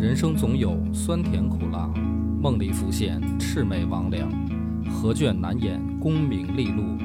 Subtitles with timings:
[0.00, 1.86] 人生总有酸甜苦辣，
[2.40, 4.24] 梦里浮现魑魅魍魉，
[4.90, 6.96] 何卷难掩功名利禄，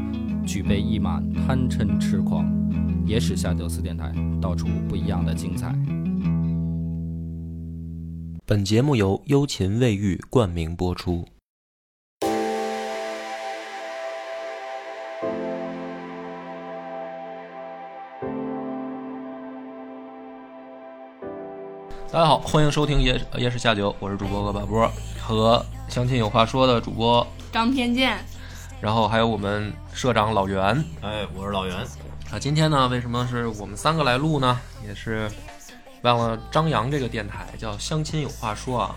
[0.47, 2.49] 举杯一满贪嗔痴狂。
[3.05, 5.75] 野史下酒四电台，道出不一样的精彩。
[8.45, 11.25] 本节目由幽琴卫浴冠名播出。
[22.15, 28.17] 大家好，欢迎收听夜夜市下酒，我是主播恶把波和相亲有话说的主播，张天健，
[28.79, 31.75] 然后还有我们社长老袁哎，我是老袁。
[31.75, 32.39] 啊。
[32.39, 34.57] 今天呢，为什么是我们三个来录呢？
[34.87, 35.29] 也是
[36.03, 38.95] 忘了张扬这个电台叫相亲有话说啊。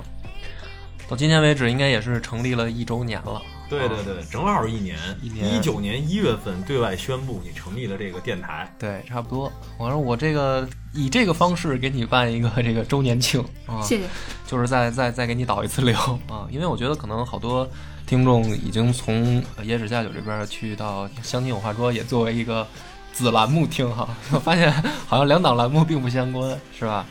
[1.09, 3.43] 到今天为止，应该也是成立了一周年了。
[3.77, 8.73] 啊对对对，正好一年，一年一九年一月份对外宣布你成立了这个电台。
[8.79, 9.53] 对，差不多。
[9.77, 14.05] 我说我这个以这个方式给你办一个这个周年庆啊，谢谢。
[14.47, 15.95] 就是再再再给你导一次流
[16.29, 17.69] 啊，因为我觉得可能好多
[18.07, 22.67] 听众已经从呃野史下酒这边去到相亲有话说，也作为一个
[23.12, 24.73] 子栏目听哈，我 发现
[25.07, 27.05] 好像两档栏目并不相关，是吧？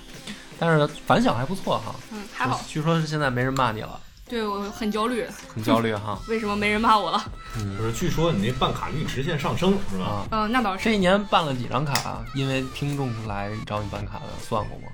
[0.57, 2.59] 但是反响还不错哈，嗯，还好。
[2.67, 5.25] 据说是现在没人骂你了，对我很焦虑，
[5.55, 6.19] 很焦虑哈。
[6.27, 7.23] 为什么没人骂我了？
[7.57, 10.05] 嗯不是，据说你那办卡率直线上升，是吧？
[10.05, 10.83] 啊，嗯、那倒是。
[10.83, 12.25] 这一年办了几张卡啊？
[12.35, 14.87] 因为听众来找你办卡的，算过吗？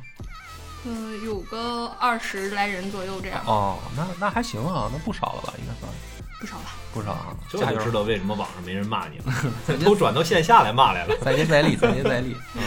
[0.86, 5.54] 嗯、有个二十来人左右这样，哦，那那还行啊，那不少了吧？
[5.58, 5.92] 应该算
[6.40, 6.64] 不少了。
[6.94, 9.34] 不少啊，这就知道为什么网上没人骂你了，
[9.84, 11.16] 都转到线下来骂来了。
[11.24, 12.36] 再接再厉，再接再厉。
[12.56, 12.62] 嗯，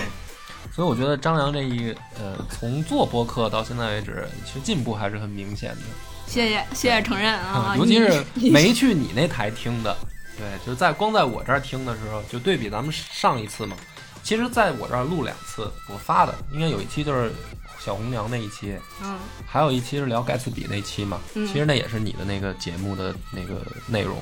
[0.74, 5.82] 所以我觉得张扬这一呃，从做播客到现在为止，其实进步还是很明显的。
[6.26, 9.96] 谢谢谢谢承认啊，尤其是没去你那台听的，
[10.36, 13.76] 对，就是在光在我这儿听的时候，就对比咱们上一次嘛。
[14.22, 17.32] 其实在我这儿录两次，我发的应该有一期就是
[17.78, 21.20] 小红娘那一期，嗯还有一期是聊盖茨比那期嘛。
[21.34, 24.20] 嗯其实那也是你的那个节目的那个内容。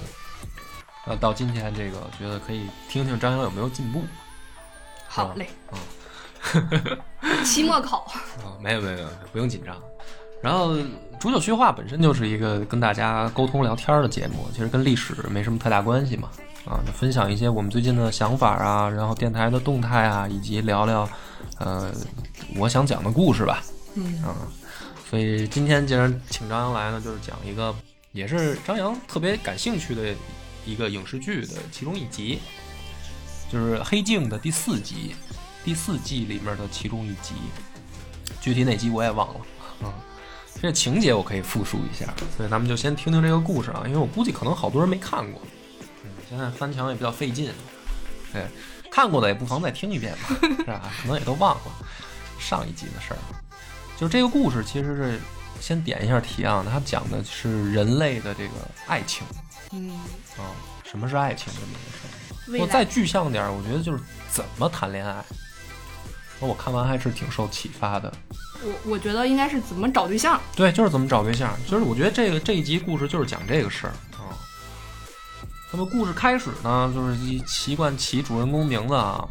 [1.07, 4.05] 呃，到今天这个，觉得可以听听张扬有没有进步。
[5.09, 5.49] 好嘞。
[5.73, 5.81] 嗯
[7.43, 8.01] 期末考，
[8.43, 9.75] 啊， 没有没有没有，不用紧张。
[10.43, 10.77] 然后
[11.25, 16.29] 煮酒叙话本身就是一个跟大家沟通聊天的节目，其实跟历史没什么太大关系嘛。
[16.67, 21.09] 啊，就分享一些我们最近的想法啊，然后电台的动态啊，以及聊聊
[21.61, 21.91] 呃
[22.57, 23.63] 我想讲的故事吧。
[23.95, 24.37] 嗯啊，
[25.09, 27.75] 所以今天既然请张扬来呢，就是讲一个
[28.13, 30.15] 也是张扬特别感兴趣的
[30.67, 32.39] 一个影视剧的其中一集，
[33.51, 35.15] 就是《黑镜》的第四集，
[35.65, 37.33] 第四季里面的其中一集，
[38.43, 39.41] 具体哪集我也忘了。
[40.65, 45.43] 嗯，这情节我可以复述一下，所以咱们就先听听这个故事啊，因为我估计可能好多人没看过，
[46.05, 47.53] 嗯，现在翻墙也比较费劲，
[48.33, 48.47] 对，
[48.91, 50.91] 看过的也不妨再听一遍吧，是吧？
[51.03, 51.63] 可能也都忘了
[52.39, 53.19] 上一集的事儿。
[53.99, 55.21] 就这个故事其实是
[55.61, 58.55] 先点一下题啊，它讲的是人类的这个
[58.87, 59.27] 爱情
[59.73, 59.91] 嗯，
[60.39, 60.49] 啊，
[60.83, 62.11] 什么是爱情这么一个事儿。
[62.61, 63.99] 我再具象点儿，我觉得就是
[64.31, 65.23] 怎么谈恋爱。
[66.45, 68.13] 我看完还是挺受启发的。
[68.63, 70.41] 我我觉得应该是怎么找对象。
[70.57, 71.55] 对，就是怎么找对象。
[71.69, 74.33] 就是我觉得这个这一集故事就是讲这个事儿啊。
[75.71, 79.29] 那么故事开始呢，就是一习惯起主人公名字啊，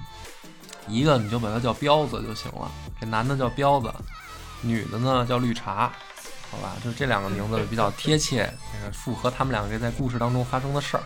[0.88, 2.70] 一个你就把它叫彪子就行了。
[3.00, 3.92] 这男的叫彪子，
[4.62, 5.92] 女的呢叫绿茶，
[6.52, 6.76] 好吧？
[6.84, 8.54] 就是这两个名字比较贴切，
[8.92, 11.04] 符合他们两个在故事当中发生的事儿。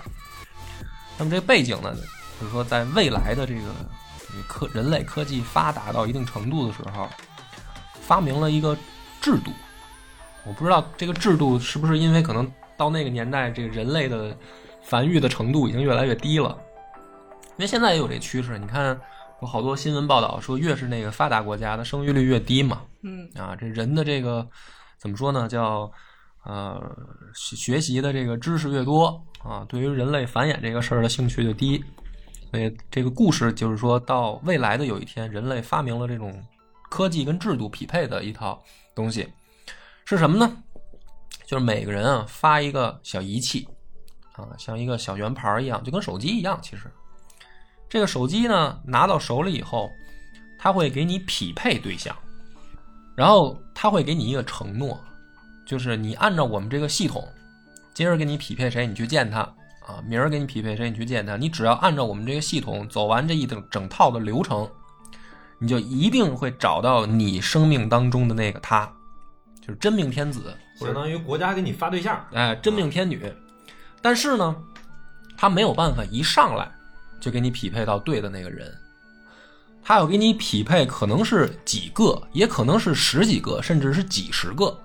[1.17, 1.95] 那么这个背景呢，
[2.41, 3.61] 就是说在未来的这个
[4.47, 7.07] 科人类科技发达到一定程度的时候，
[8.01, 8.75] 发明了一个
[9.21, 9.51] 制度。
[10.45, 14.37] 我不知道这个制度是不是因为可能到那个年代，这个人类的
[14.83, 16.57] 繁育的程度已经越来越低了。
[17.57, 18.99] 因为现在也有这趋势，你看
[19.41, 22.81] 有好多新闻报道说，越是那个发达国家的生育率越低嘛。
[23.01, 24.47] 嗯啊，这人的这个
[24.97, 25.47] 怎么说呢？
[25.47, 25.91] 叫
[26.45, 26.81] 呃
[27.35, 31.83] 学学习的这个知识越多啊，对于人类繁衍这个事儿的兴趣就低。
[32.49, 36.43] 所以这个故事就是说到未来的有一天，人类发明了这种
[36.89, 38.63] 科技跟制度匹配的一套
[38.95, 39.27] 东西，
[40.05, 40.63] 是什么呢？
[41.45, 43.67] 就是每个人啊发一个小仪器
[44.33, 46.59] 啊，像一个小圆盘一样，就跟手机一样。
[46.61, 46.91] 其实
[47.89, 49.89] 这个手机呢拿到手里以后，
[50.57, 52.15] 它会给你匹配对象。
[53.15, 55.03] 然后他会给你一个承诺，
[55.65, 57.27] 就是你按照我们这个系统，
[57.91, 59.41] 今儿给你匹配谁，你去见他
[59.87, 61.37] 啊；明儿给你匹配谁，你去见他。
[61.37, 64.69] 你只要按照我们这个系统走完这一整整套的流程，
[65.57, 68.85] 你就一定会找到你生命当中的那个他，
[69.61, 73.33] 就是真命天子，相当于国家给你发对象，哎真命天女。
[74.01, 74.55] 但是呢，
[75.37, 76.69] 他没有办法一上来
[77.19, 78.71] 就给你匹配到对的那个人，
[79.81, 84.77] 他要给你匹配，可能是几个，也可能是十几个，甚至是几十个。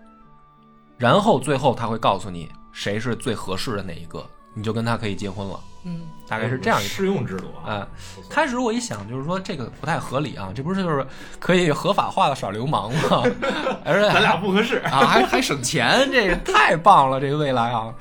[0.96, 5.60] 然后最后他会告诉你谁是最合适的那一个，你就跟他可以结婚了。
[5.84, 6.88] 嗯，大概是这样一个。
[6.88, 7.86] 适用制度啊。
[8.30, 11.04] 开始我一想，就是说这个不太合理啊，这不是就是
[11.40, 13.22] 可以合法化的耍流氓吗？
[13.84, 14.76] 而且咱俩不合适。
[14.78, 17.92] 啊，还还省钱，这个太棒了，这个未来啊！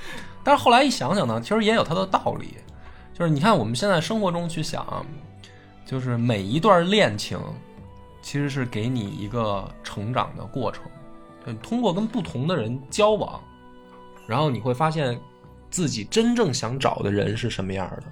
[0.44, 2.56] 但是后来一想想呢，其实也有它的道理，
[3.14, 5.06] 就是你看我们现在生活中去想，
[5.86, 7.40] 就是每一段恋情
[8.22, 10.84] 其实是给你一个成长的过程，
[11.46, 13.42] 就通过跟不同的人交往，
[14.28, 15.20] 然后你会发现
[15.72, 18.04] 自己真正想找的人是什么样的，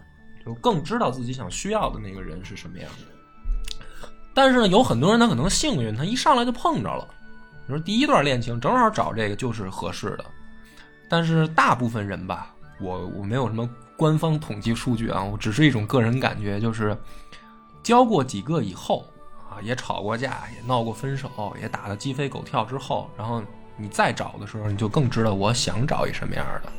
[0.45, 3.93] 就更知道自己想需要的那个人是什么样的。
[4.33, 7.07] 但是呢，有很多人他可能幸运，他一上来就碰着了。
[7.67, 10.25] 你说第一段恋情正好找这个就是合适的，
[11.09, 16.97] 但是大部分人吧，我我没有什么官方统计数据啊，我只是一种个人感觉，就是
[17.83, 19.05] 交过几个以后
[19.49, 23.43] 啊，也吵过架，也闹过分手，也打得鸡飞狗跳之后，然后
[23.75, 26.71] 你再找的时候，你就更知道我想找一什么样的。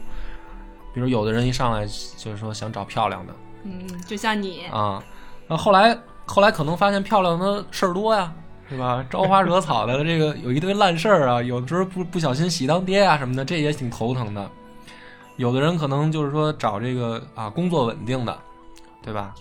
[0.92, 3.34] 比如有的人一上来就是说想找漂亮的
[3.64, 5.02] 嗯，就像你，啊，
[5.46, 8.32] 那后来后来可能发现漂亮的事儿多呀，
[8.69, 9.04] 对吧？
[9.10, 14.50] 招花惹草的这个有一堆烂事儿啊， 有的时候不不小心喜当爹啊什么的，这也挺头疼的。
[15.37, 18.38] 有的人可能就是说找这个啊工作稳定的，
[19.02, 19.34] 对吧？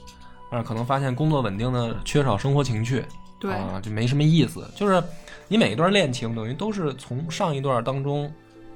[0.52, 3.06] 但是，可能发现工作稳定的缺少生活情趣，
[3.40, 4.70] 对，啊，就没什么意思。
[4.76, 5.02] 就是
[5.48, 8.30] 你每一段恋情等于都是从上一段当中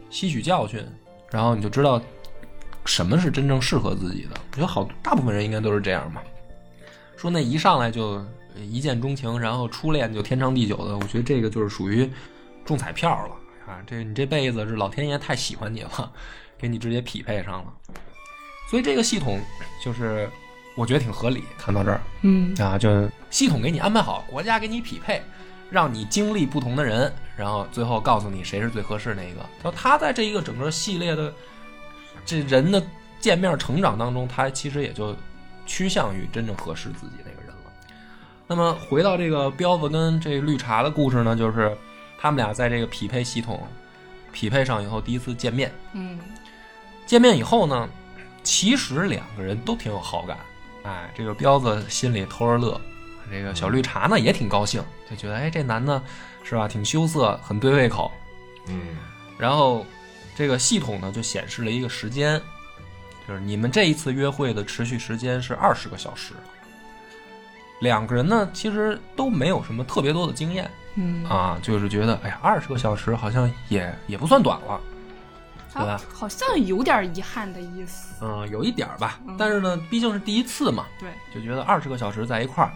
[0.10, 0.86] 吸取教训，
[1.32, 2.00] 然后你就知道
[2.86, 4.40] 什么是真正适合自己的。
[4.52, 6.22] 我觉得好，大部分人应该都是这样嘛。
[7.16, 8.24] 说那一上来就
[8.70, 12.10] 一见钟情，然后初恋就天长地久的，我觉得这个就是属于
[12.66, 13.80] 中彩票了啊！
[13.88, 16.12] 这你这辈子是老天爷太喜欢你了，
[16.60, 17.74] 给你直接匹配上了。
[18.70, 19.40] 所以这个系统
[19.84, 20.30] 就是
[20.76, 21.44] 我觉得挺合理。
[21.58, 25.22] 看到这儿，嗯啊，就系统给你安排好，国家给你匹配，
[25.70, 29.40] 让你经历不同的人，然后最后告诉你谁是最合适那个。
[29.62, 31.34] 然后他在这一个整个系列的
[32.26, 32.82] 这人的
[33.20, 35.16] 见面成长当中，他其实也就
[35.66, 37.72] 趋向于真正合适自己那个人了。
[38.48, 41.76] 那么回到这个彪子跟这绿茶的故事呢，就是
[42.20, 43.66] 他们俩在这个匹配系统
[44.32, 45.72] 匹配上以后，第一次见面。
[45.94, 46.20] 嗯
[47.06, 47.88] 见面以后呢，
[48.44, 50.38] 其实两个人都挺有好感，
[50.84, 52.80] 哎，这个彪子心里偷着乐，
[53.30, 56.02] 这个小绿茶呢也挺高兴，就觉得哎这男的
[56.44, 58.12] 是吧，挺羞涩，很对胃口。
[58.68, 58.98] 嗯
[59.38, 59.86] 然后
[60.36, 62.42] 这个系统呢就显示了一个时间，
[63.28, 66.34] 就是你们这一次约会的持续时间是二十个小时。
[67.80, 74.80] 两个人呢其实都没有什么特别多的经验嗯，啊，就是觉得哎呀二十个小时好像也也不算短了。
[75.76, 78.14] 对吧他好像有点遗憾的意思。
[78.22, 82.72] 嗯，有一点儿吧嗯，但是呢，毕竟是第一次嘛，对，就觉得二十个小时在一块儿，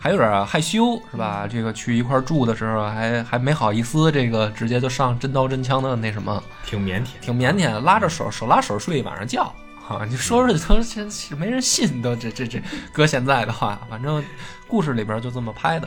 [0.00, 1.46] 还有点害羞，是吧？
[1.46, 7.06] 这个去一块儿住的时候还还没好意思，这个直接就上真刀真枪的那什么，挺腼腆。
[7.20, 9.42] 挺腼腆，拉着手手拉手睡一晚上觉。
[9.86, 12.62] 啊， 你说说都这这没人信，都这这这，
[12.94, 14.24] 搁现在的话，反正
[14.66, 15.86] 故事里边就这么拍的。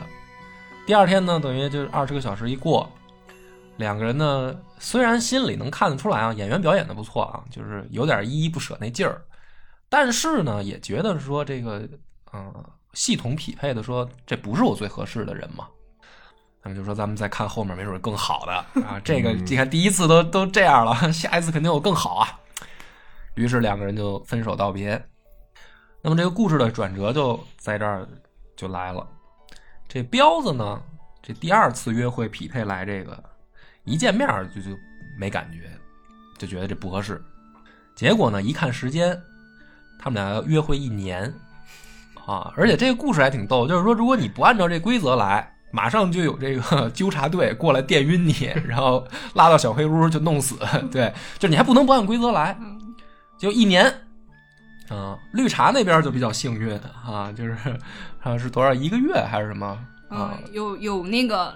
[0.86, 2.88] 第二天呢，等于就是二十个小时一过，
[3.78, 9.22] 两个人呢，虽然心里能看得出来啊，演员表演的不错啊，就是有点依依不舍那劲儿，
[9.88, 11.88] 但是呢，也觉得说这个，
[12.34, 12.52] 嗯、
[12.94, 15.68] 系统匹配的说这不是我最合适的人嘛。
[16.62, 18.52] 他们就说咱们再看后面，没准更好的
[18.86, 18.98] 啊。
[19.04, 22.40] 这个你看第一次都都这样了，下一次肯定有更好啊。
[23.34, 25.02] 于是两个人就分手道别。
[26.00, 28.08] 那么这个故事的转折就在这儿
[28.56, 29.06] 就来了。
[29.88, 30.80] 这彪子呢，
[31.22, 33.22] 这第二次约会匹配来这个，
[33.84, 34.70] 一见面就就
[35.18, 35.70] 没感觉，
[36.38, 37.22] 就觉得这不合适。
[37.94, 39.20] 结果呢，一看时间，
[39.98, 41.32] 他们俩要约会一年
[42.26, 42.52] 啊！
[42.56, 48.34] 而且这个故事还挺逗，就是说，如果你不按照这规则来，马上就有这个 纠察队过来电晕你，
[48.66, 50.56] 然后拉到小黑屋就弄死。
[50.90, 52.56] 对，就你还不能不按规则来。
[52.60, 52.80] 嗯
[53.36, 53.84] 就一年，
[54.88, 56.72] 啊、绿茶那边就比较幸运
[57.04, 57.56] 啊，就是
[58.22, 59.66] 啊是多少一个月还是什么
[60.08, 61.54] 啊嗯，有有那个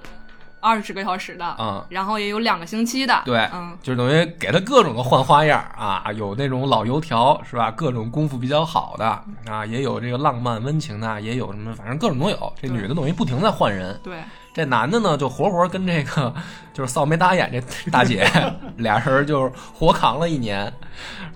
[0.61, 1.85] 二十个小时的，嗯？
[1.89, 3.23] 然后也有两个星期的。
[3.25, 7.71] 对嗯就是等于给他各种的换花样啊，有那种老油条是吧？
[7.71, 9.07] 各种功夫比较好的
[9.47, 12.53] 啊，也有这个浪漫温情的，也有什么，反正各种都有。
[12.61, 14.19] 这女的等于不停在换人，对，
[14.59, 16.35] 这男的呢就活活跟这个
[16.75, 18.29] 就是扫眉打眼这大姐
[18.77, 20.71] 俩人就是活扛了一年，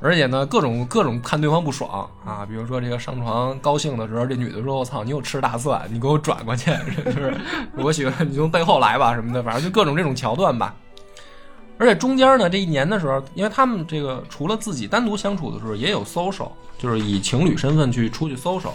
[0.00, 6.72] 而且呢各种各种看对方不爽啊，比如说这个上床高兴的时候，这女的说：“我操，你有吃大蒜，你给我转过去，
[7.04, 7.32] 就是
[7.76, 10.74] 我喜欢你从背后来吧什么的，反正就各种这种桥段吧。”
[11.78, 18.72] 而且中间呢，这一年的时候，因为他们这个除了自己单独相处的时候，也有 social，就是以情侣身份去出去 social。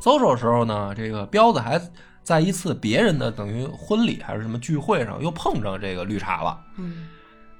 [0.00, 1.78] social 的时候呢，这个彪子还
[2.26, 6.58] 在一次别人的等于婚礼还是什么聚会上，又碰上这个绿茶了。
[6.76, 7.06] 嗯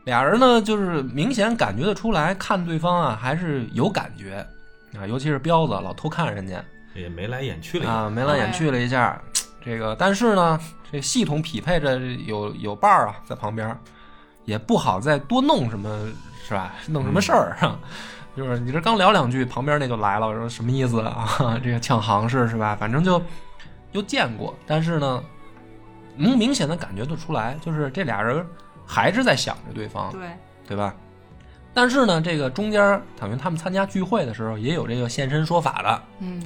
[0.02, 4.44] 俩人呢，就是明显感觉得出来，看对方啊还是有感觉
[4.98, 6.60] 啊，尤其是彪子老偷看人家
[6.96, 9.22] 也眉来眼去了一下啊，眉来眼去了一下。
[9.64, 10.58] 这个，但是呢，
[10.90, 13.78] 这系统匹配着有有伴儿啊在旁边，
[14.44, 16.08] 也不好再多弄什么，
[16.44, 16.74] 是吧？
[16.88, 17.78] 弄什么事儿啊？
[18.36, 21.58] 就是你这刚聊两句，旁边那就来了，说什么意思啊？
[21.62, 22.76] 这个抢行市是吧？
[22.78, 23.20] 反正就
[23.96, 25.24] 又见过，但是呢，
[26.16, 28.46] 能明显的感觉得出来，就是这俩人
[28.86, 30.28] 还是在想着对方，对，
[30.68, 30.94] 对吧？
[31.72, 36.42] 但是呢，这个中间等于他们参加聚会的时候，也有这个现身说法的，嗯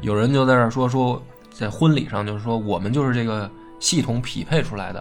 [0.00, 5.00] 有人就在这儿说说，在婚礼上就是说我们就是这个系统匹配出来的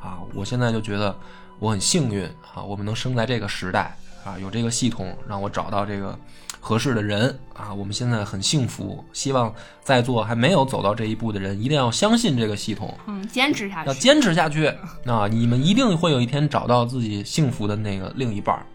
[0.00, 0.18] 啊！
[0.34, 1.16] 我现在就觉得
[1.58, 2.24] 我很幸运
[2.54, 6.18] 啊，我们能生在这个时代啊，有这个系统让我找到这个
[6.58, 9.04] 合适的人啊，我们现在很幸福。
[9.12, 13.88] 希望在座还没有走到这一步的人，一定要相信这个系统，嗯，坚持下去。
[13.88, 14.66] 要坚持下去
[15.06, 15.28] 啊！
[15.30, 18.66] 你们一定会有一天找到自己幸福的那个另一半儿。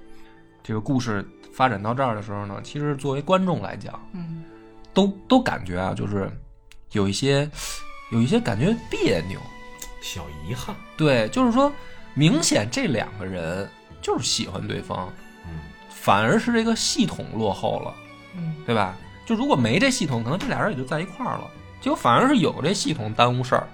[0.63, 4.43] 这个故事发展到这儿的时候呢，其实作为观众来讲，嗯
[4.93, 6.31] 都都感觉啊，就是
[6.93, 7.49] 有一些
[8.11, 9.39] 有一些感觉别扭。
[10.01, 10.75] 小遗憾。
[10.97, 11.71] 对，就是说，
[12.13, 13.69] 明显这两个人
[14.01, 15.30] 就是喜欢对方，嗯，
[16.01, 17.93] 反而是这个系统落后了，
[18.35, 18.95] 嗯对吧？
[19.23, 21.49] 就如果没这系统，可能这俩人也就在一块儿了。
[21.79, 23.67] 结果反而是有这系统耽误事儿，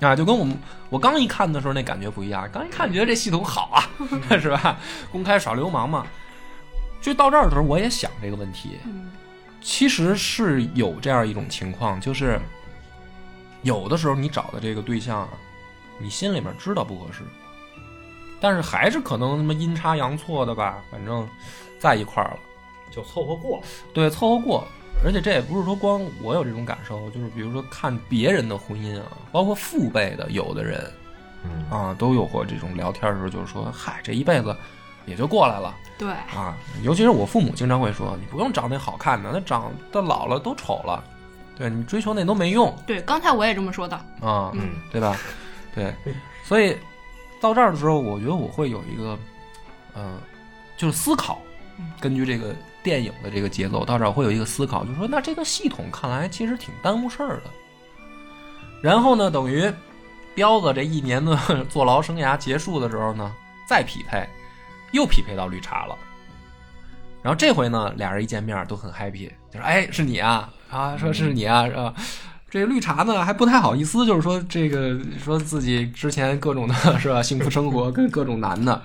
[0.00, 0.54] 啊，就跟我们
[0.90, 2.48] 我刚一看的时候那感觉不一样。
[2.52, 3.88] 刚一看觉得这系统好啊，
[4.38, 4.76] 是吧？
[5.10, 6.06] 公开耍流氓嘛。
[7.00, 8.78] 就到这儿的时候，我也想这个问题。
[8.84, 9.10] 嗯
[9.62, 12.40] 其实是有这样一种情况，就是
[13.62, 15.28] 有的时候你找的这个对象啊，
[15.98, 17.22] 你心里面知道不合适，
[18.40, 21.28] 但是还是可能什么阴差阳错的吧，反正
[21.80, 22.38] 在一块儿了，
[22.92, 23.60] 就凑合过。
[23.92, 24.64] 对，凑合过。
[25.02, 30.92] 而且这也不是说光我有这种感受，就是比如说看别人的婚姻啊，包括父辈的有的人
[31.42, 34.54] 嗯啊，都有过这种聊天的时候，就是说，嗨，这一辈子
[35.06, 35.74] 也就过来了。
[35.96, 41.02] 对，啊，尤其是我父母经常会说，你不用找那好看的，那长得老了都丑了，
[41.56, 43.96] 对你追求那都没用对，刚才我也这么说的。
[44.20, 45.16] 啊，嗯对吧？
[45.74, 45.94] 对，
[46.44, 46.76] 所以
[47.40, 49.18] 到这儿的时候，我觉得我会有一个，
[49.94, 50.18] 嗯、
[50.76, 51.49] 就是思考嗯，
[52.00, 57.42] 根据这个电影的这个节奏，到这儿会有一个思考，就是说，那这个系统看来其实挺耽误事儿的。
[58.82, 59.70] 然后呢，等于
[60.34, 61.36] 彪子这一年的
[61.68, 63.30] 坐牢生涯结束的时候呢，
[63.68, 64.26] 再匹配，
[64.92, 65.96] 又匹配到绿茶了。
[67.22, 71.94] 然后这回呢，俩人一见面都很 happy，就说：“哎，是你啊啊，说是你啊，是吧？”
[72.48, 78.82] 这个绿茶呢还不太好意思，就是说这个说自己之前各种的是吧，幸福生活跟各种男的。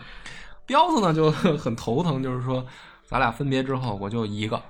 [0.65, 2.65] 彪子呢就很头疼，就是说
[3.07, 4.61] 咱俩分别之后，我就一个。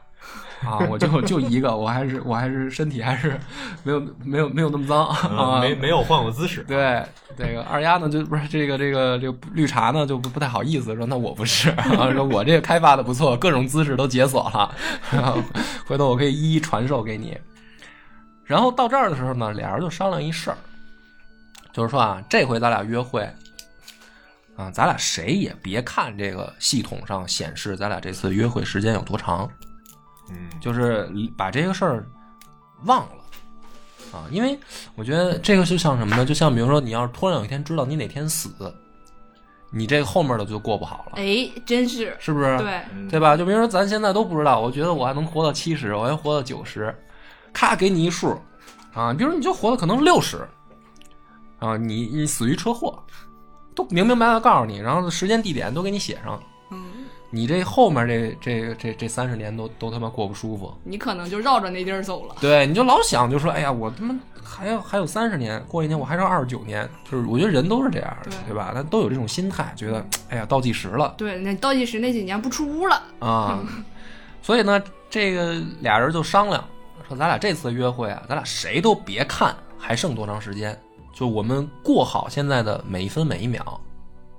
[0.66, 3.40] 啊， 我就就一个，我还是我还是身体还是
[3.84, 5.06] 没有没有没有那么脏。
[5.06, 6.64] 啊，嗯没没有换过姿势。
[6.68, 7.04] 对，
[7.38, 14.74] 这个二丫呢，就不是这个这个这个绿茶呢，就不不太好意思说，那我不是， 啊、说我这个开发的不错，各种姿势都解锁了，
[15.12, 15.38] 然后
[15.86, 17.38] 回头我可以一一传授给你。
[18.44, 20.58] 然后到这儿的时候呢，俩人就商量一事儿，
[21.72, 23.30] 就是说啊，这回咱俩约会
[24.56, 29.50] 啊，咱俩谁也别看这个系统上显示咱俩这次约会时间有多长，
[30.30, 32.08] 嗯，就是把这个事儿
[32.84, 34.58] 忘了啊，因为
[34.96, 36.26] 我觉得这个就像什么呢？
[36.26, 38.50] 就像比如说，你要是突然有一天知道你哪天死，
[39.72, 42.58] 你这个后面的就过不好了，哎，真是是不是？
[42.58, 43.36] 对，嗯对吧？
[43.36, 46.96] 就比如说咱现在都不知道，我觉得我还能活到七十，我还活到九十，
[47.52, 48.40] 咔给你一数
[48.94, 50.48] 啊，比如你就活了可能六十
[51.60, 53.04] 啊，你你死于车祸，
[53.75, 56.41] 都明明白白告诉你，然后时间地点都给你写上，
[56.72, 56.86] 嗯，
[57.29, 60.74] 你这后面这这这这三十年都都他妈过不舒服。
[60.84, 62.36] 你可能就绕着那地儿走了。
[62.39, 68.72] 对，你就老想就说，哎呀，我他妈还有还有三十年，过一年我还剩二十九年，就是我觉得人都是这样的，对对吧？
[68.74, 73.03] 他都有这种心态，觉得哎呀倒计时了对，那倒计时那几年不出屋了。
[73.20, 73.60] 啊。
[74.41, 76.63] 所以呢，这个俩人就商量
[77.08, 80.79] 说，咱俩这次约会啊，咱俩谁都别看还剩多长时间，
[81.16, 83.82] 就我们过好现在的每一分每一秒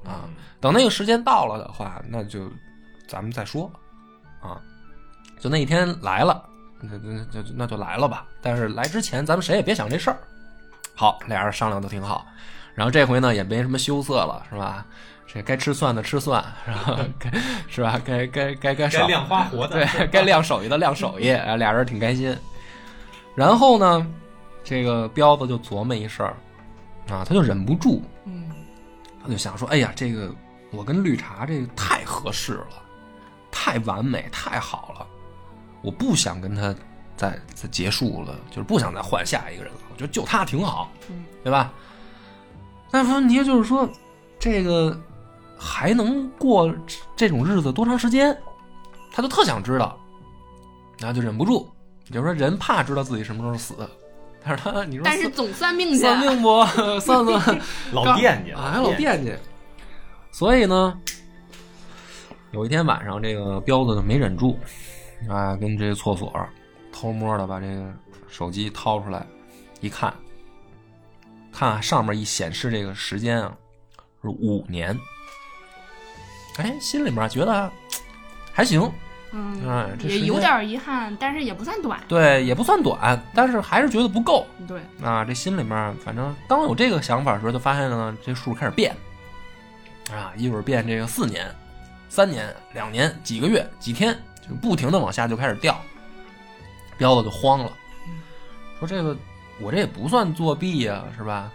[0.05, 0.29] 啊。
[0.61, 2.49] 等那个时间到了的话，那就
[3.09, 3.69] 咱们再说
[4.41, 4.61] 啊。
[5.41, 6.49] 就那一天来了，
[6.81, 8.25] 那那那就那就来了吧。
[8.41, 10.19] 但是来之前，咱们谁也别想这事儿。
[10.95, 12.27] 好，俩人商量的挺好。
[12.75, 14.87] 然后这回呢，也没什么羞涩了，是吧？
[15.27, 16.99] 这该吃蒜的吃蒜， 是吧？
[17.19, 17.31] 该
[17.69, 18.01] 是吧？
[18.05, 22.35] 该该该该该少亮花活的，对， 该亮手艺的亮手艺，啊俩人挺开心。
[23.35, 24.07] 然后呢，
[24.65, 26.35] 这个彪子就琢磨一事儿，
[27.09, 28.51] 啊，他就忍不住，嗯，
[29.23, 30.35] 他就想说，哎呀，这个
[30.71, 32.83] 我跟绿茶这个太合适了，
[33.51, 35.07] 太完美，太好了，
[35.83, 36.75] 我不想跟他
[37.17, 39.81] 再再结束了，就是不想再换下一个人了。
[39.93, 41.73] 我觉得就他挺好，嗯对吧？
[42.91, 43.89] 但是问题就是说，
[44.39, 44.99] 这个
[45.59, 46.75] 还能过
[47.15, 48.37] 这种日子多长时间？
[49.13, 49.99] 他就特想知道，
[50.99, 51.71] 然后就忍不住。
[52.11, 53.75] 就是说，人怕知道自己什么时候死，
[54.47, 56.65] 但是他你说但是总算命去，算命不
[57.01, 57.61] 算算
[57.93, 59.35] 老惦记，啊，还老惦记。
[60.31, 60.97] 所以呢，
[62.53, 64.57] 有一天晚上，这个彪子呢没忍住，
[65.29, 66.33] 啊，跟这个厕所
[66.93, 67.93] 偷摸的把这个
[68.29, 69.27] 手机掏出来，
[69.81, 70.15] 一看，
[71.53, 73.53] 看上面一显示这个时间啊，
[74.23, 74.97] 是五年。
[76.59, 77.71] 哎，心里面觉得
[78.53, 78.91] 还行，
[79.37, 82.01] 哎嗯，这也有点遗憾，但是也不算短。
[82.09, 84.47] 对，也不算短，但是还是觉得不够。
[84.67, 88.97] 对，啊，这心里面反正刚有这个想法的时候，就发现呢，这数开始变，
[90.11, 91.47] 啊，一会儿变这个四年、
[92.09, 94.17] 三年、两年、几个月、几天，
[94.49, 95.79] 就不停的往下就开始掉，
[96.97, 97.71] 彪子就慌了，
[98.79, 99.17] 说这个
[99.61, 101.51] 我这也不算作弊呀、是吧？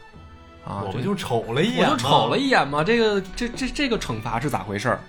[0.63, 1.89] 啊，我就瞅了一眼吗？
[1.89, 5.00] 我就瞅了一眼嘛，这个这这这个惩罚是咋回事儿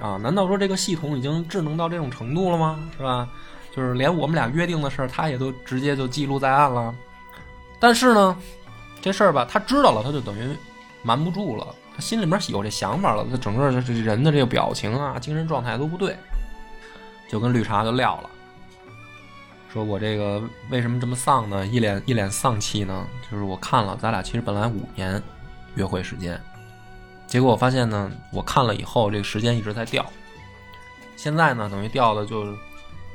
[0.00, 0.16] 啊？
[0.16, 2.78] 难道说这个系统已经智能到这种程度了吗？
[2.96, 3.28] 是吧？
[3.74, 6.94] 就是连我们俩约定的事儿，他也都直接就记录在案了。
[7.78, 8.36] 但是呢，
[9.00, 10.56] 这事儿吧，他知道了，他就等于
[11.02, 16.16] 瞒不住了，他心里面有这想法了，他整个这人的这个表情啊、精神状态都不对，
[17.28, 18.30] 就跟绿茶就撂了。
[19.72, 21.64] 说我这个为什么这么丧呢？
[21.66, 23.06] 一脸一脸丧气呢？
[23.30, 25.22] 就是我看了，咱俩其实本来五年
[25.76, 26.40] 约会时间，
[27.28, 30.04] 结果我发现呢，我看了以后，这个时间一直在掉。
[31.14, 32.46] 现在呢，等于掉的就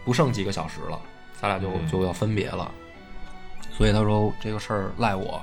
[0.06, 1.02] 不剩几个小时了，
[1.42, 2.72] 咱俩就嗯就要分别了。
[3.76, 5.42] 所以他说这个事儿赖我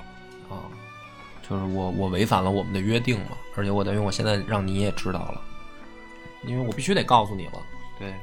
[0.48, 0.70] 啊，
[1.48, 5.40] 就是我我违反了我们的约定嘛，而且我等于我现在让你也知道了，
[6.44, 7.60] 因为我必须得告诉你了，
[7.98, 8.14] 对，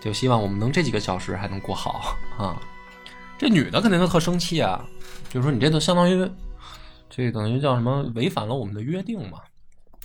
[0.00, 2.58] 就希望我们能这几个小时还能过好 啊。
[3.36, 4.82] 这女的肯定就特生气啊，
[5.28, 6.30] 就是说你这都相当于
[7.10, 9.38] 这等于叫什么违反了我们的约定嘛，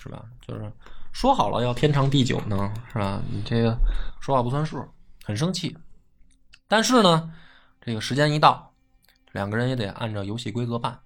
[0.06, 0.24] 是吧？
[0.46, 0.72] 就是
[1.12, 3.20] 说好了要天长地久呢，是吧？
[3.32, 3.76] 你这个
[4.20, 4.88] 说话不算数，
[5.24, 5.76] 很生气。
[6.68, 7.34] 但是呢，
[7.82, 8.72] 这个时间一到，
[9.32, 11.00] 两个人也得按照游戏规则办。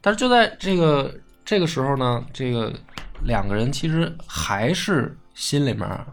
[0.00, 2.72] 但是就在这个这个时候呢，这个
[3.22, 6.06] 两个人其实还是心里面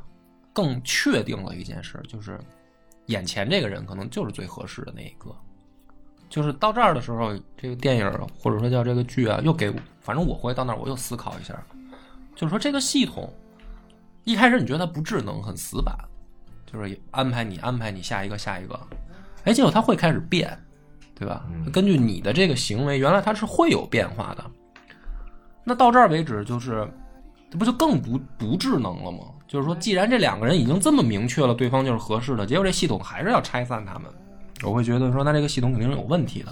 [0.53, 2.39] 更确定了一件事，就是
[3.08, 5.36] 眼前这个人可能就是最合适的那一个。
[6.34, 11.54] 就是到这儿的时候，这个电影或者说叫这个剧啊，又给我反正我回到那儿我又思考一下，
[12.34, 13.32] 就是说这个系统
[14.24, 15.96] 一开始你觉得它不智能、很死板，
[16.65, 18.80] 就是安排你安排你下一个下一个，
[19.43, 20.60] 哎，结果它会开始变，
[21.13, 21.46] 对吧？
[21.52, 24.43] 嗯根据你的这个行为，原来它是会有变化的。
[25.63, 26.91] 那到这儿为止，就是
[27.52, 29.19] 这不就更不不智能了吗？
[29.48, 34.12] 就是说，既然这两个人已经这么明确了对方就是合适的，结果这系统还是要拆散他们，
[34.61, 36.51] 我会觉得说，那这个系统肯定是有问题的。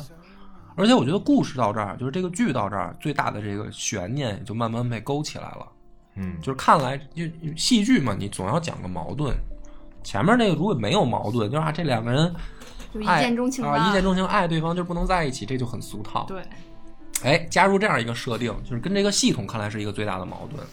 [0.76, 5.68] 而且我觉得故事到这儿，就是这个剧到这儿，最大的这个悬念也就慢慢被勾起来了。
[6.16, 7.24] 嗯，就是看来就
[7.56, 9.36] 戏剧嘛，你总要讲个矛盾。
[10.04, 12.34] 前面那个如果没有矛盾，就是啊这两个人
[12.94, 16.26] 就一见钟情啊，一见钟情爱对方就是不能在一起，这就很俗套。
[16.26, 16.42] 对，
[17.24, 20.66] 哎，加入这样一个设定，就是跟这个系统看来是一个最大的矛盾。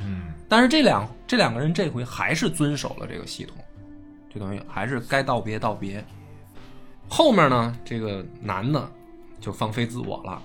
[0.00, 3.56] 嗯，但是这两这两个人这回还是遵守了这个系统，
[4.32, 6.04] 就等于还是该道别道别。
[7.10, 8.88] 后面呢，这个男的
[9.40, 10.40] 就放飞自我了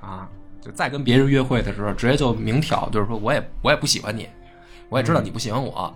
[0.00, 0.28] 啊，
[0.62, 4.28] 就再跟别人约会的时候，直接就明挑，就是说我也我也不喜欢你，
[4.88, 5.92] 我也知道你不喜欢我，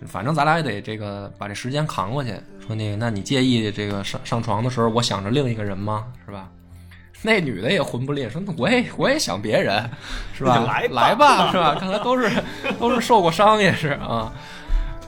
[0.00, 2.32] 就反正咱俩也得这个把这时间扛过去。
[2.64, 6.06] 说那个，那你介意这个上上床的时候，我想着另一个人吗？
[6.24, 6.48] 是吧？
[7.24, 9.90] 那女的也魂不吝，说那我也我也想别人，
[10.32, 10.58] 是吧？
[10.66, 11.74] 来吧来吧，是吧？
[11.74, 12.30] 看来都是
[12.78, 14.32] 都是受过伤，也是啊。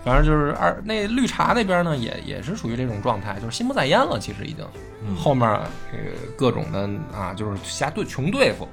[0.04, 4.18] 反正就是二那绿茶那边呢，也也是属于这种状态，就是心不在焉了。
[4.18, 4.64] 其实已经，
[5.06, 5.48] 嗯后面
[5.90, 8.68] 这个各种的啊，就是瞎对穷对付，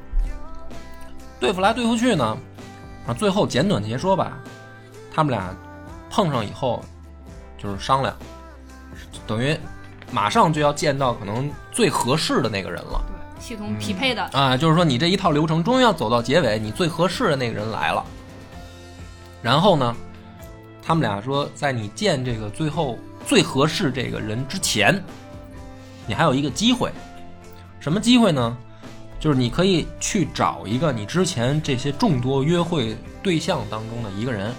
[1.39, 2.37] 对付来对付去呢，
[3.07, 4.37] 啊，最后简短截说吧，
[5.13, 5.55] 他们俩
[6.09, 6.83] 碰上以后
[7.57, 8.13] 就是商量，
[9.25, 9.57] 等于
[10.11, 13.01] 马上就要见到可能最合适的那个人了。
[13.07, 18.05] 对，系统匹配的，啊，就是说你这一套流程终于要走到结尾，你最合适的那个人来了。
[19.41, 19.95] 然后呢，
[20.81, 25.01] 他们俩说，在你见这个最后最合适这个人之前，
[26.07, 26.91] 你还有一个机会。
[27.79, 28.57] 什么机会呢？
[29.19, 34.51] 就是你可以去找一个你之前这些众多约会对象当中的一个人，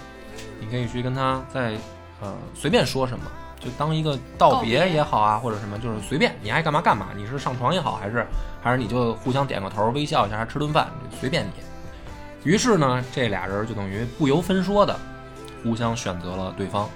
[0.59, 1.73] 你可以去跟他在
[2.21, 3.25] 呃随便说什么，
[3.59, 7.09] 就当一个道别也好啊，或者什么，就是随便你爱干嘛干嘛。
[7.15, 8.25] 你是上床也好，还是
[8.61, 12.49] 还是你就互相点个头，微笑一下，还吃顿饭，随便你。
[12.49, 14.97] 于是呢，这俩人就等于不由分说的
[15.63, 16.89] 互相选择了对方，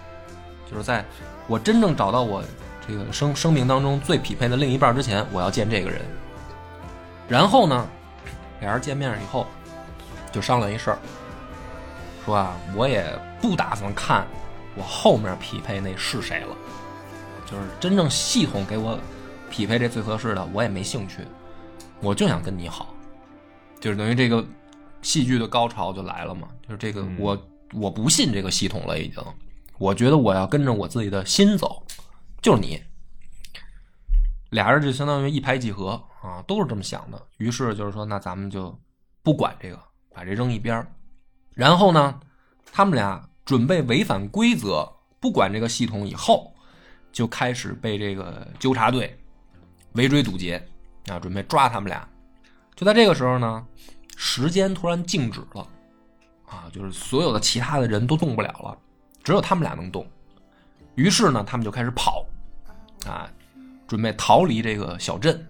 [0.69, 1.03] 就是在
[1.47, 2.43] 我真正找到我
[2.87, 6.01] 这个生生命当中最匹配的另一半之前，我要见这个人。
[7.29, 7.87] 然后呢，
[8.61, 9.47] 俩人见面以后，
[10.31, 10.97] 就商量一事儿，
[12.25, 13.05] 说啊，我也
[13.41, 14.25] 不打算看
[14.75, 16.55] 我后面匹配那是谁了，
[17.45, 18.97] 就是真正系统给我
[19.49, 21.21] 匹配这最合适的，我也没兴趣，
[22.01, 22.93] 我就想跟你好，
[23.79, 24.45] 就是等于这个
[25.01, 27.15] 戏剧的高潮就来了嘛，就是这个嗯。
[27.19, 27.37] 我
[27.73, 29.23] 我不信这个系统了，已经，
[29.77, 31.83] 我觉得我要跟着我自己的心走，
[32.41, 32.81] 就是你。
[34.51, 37.21] 俩人就相当于一拍即合啊，都是这么想的。
[37.37, 38.73] 于是就是说，那咱们就
[39.21, 39.77] 不管这个，
[40.13, 40.87] 把这扔一边。
[41.53, 42.17] 然后呢，
[42.71, 46.53] 他们俩准备违反规则，不管这个系统以后，
[47.11, 49.13] 就开始被这个纠察队
[49.93, 50.65] 围追堵截
[51.07, 52.07] 啊，准备抓他们俩。
[52.73, 53.67] 就在这个时候呢，
[54.15, 55.67] 时间突然静止了
[56.47, 58.77] 啊，就是所有的其他的人都动不了了，
[59.23, 60.07] 只有他们俩能动。
[60.95, 62.25] 于是呢，他们就开始跑
[63.05, 63.29] 啊，
[63.85, 65.45] 准备逃离这个小镇，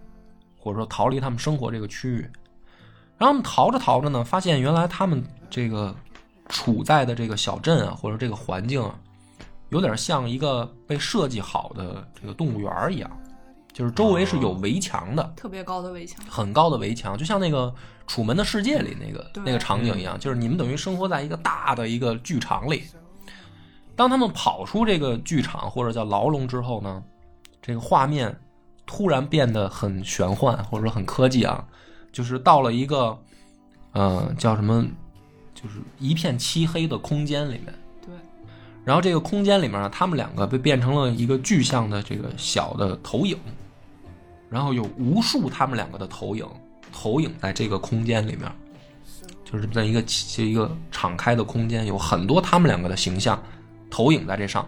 [0.60, 2.30] 或者说逃离他们生活这个区域。
[3.18, 5.96] 然后他们逃着逃着呢，发现原来他们这个
[6.50, 8.94] 处在的这个小镇啊，或者这个环境啊，
[9.70, 13.10] 有点像一个被设计好的这个动物园一样，
[13.72, 17.68] 就是周围是有围墙的，特别高的围墙，很高的围墙，就像那个
[18.08, 22.84] 《楚门的世界》里那个那个场景一样，就是你们等于生活在一个大的一个剧场里。
[23.96, 27.04] 当他们跑出这个剧场或者叫牢笼之后呢，
[27.62, 28.36] 这个画面
[28.86, 31.66] 突然变得很玄幻，或者说很科技啊，
[32.12, 33.18] 就是到了一个
[33.92, 34.88] 呃叫什么，
[35.54, 37.74] 就是一片漆黑的空间里面。
[38.06, 38.14] 对，
[38.86, 43.38] 然后这个空间里面呢，他们两个被变成了一个具象的这个小的投影，
[44.50, 46.48] 然后有无数他们两个的投影
[47.00, 48.52] 投影在这个空间里面，
[49.46, 53.40] 就是在一个就一个敞开的空间，有很多他们两个的形象
[53.88, 54.68] 投影在这上。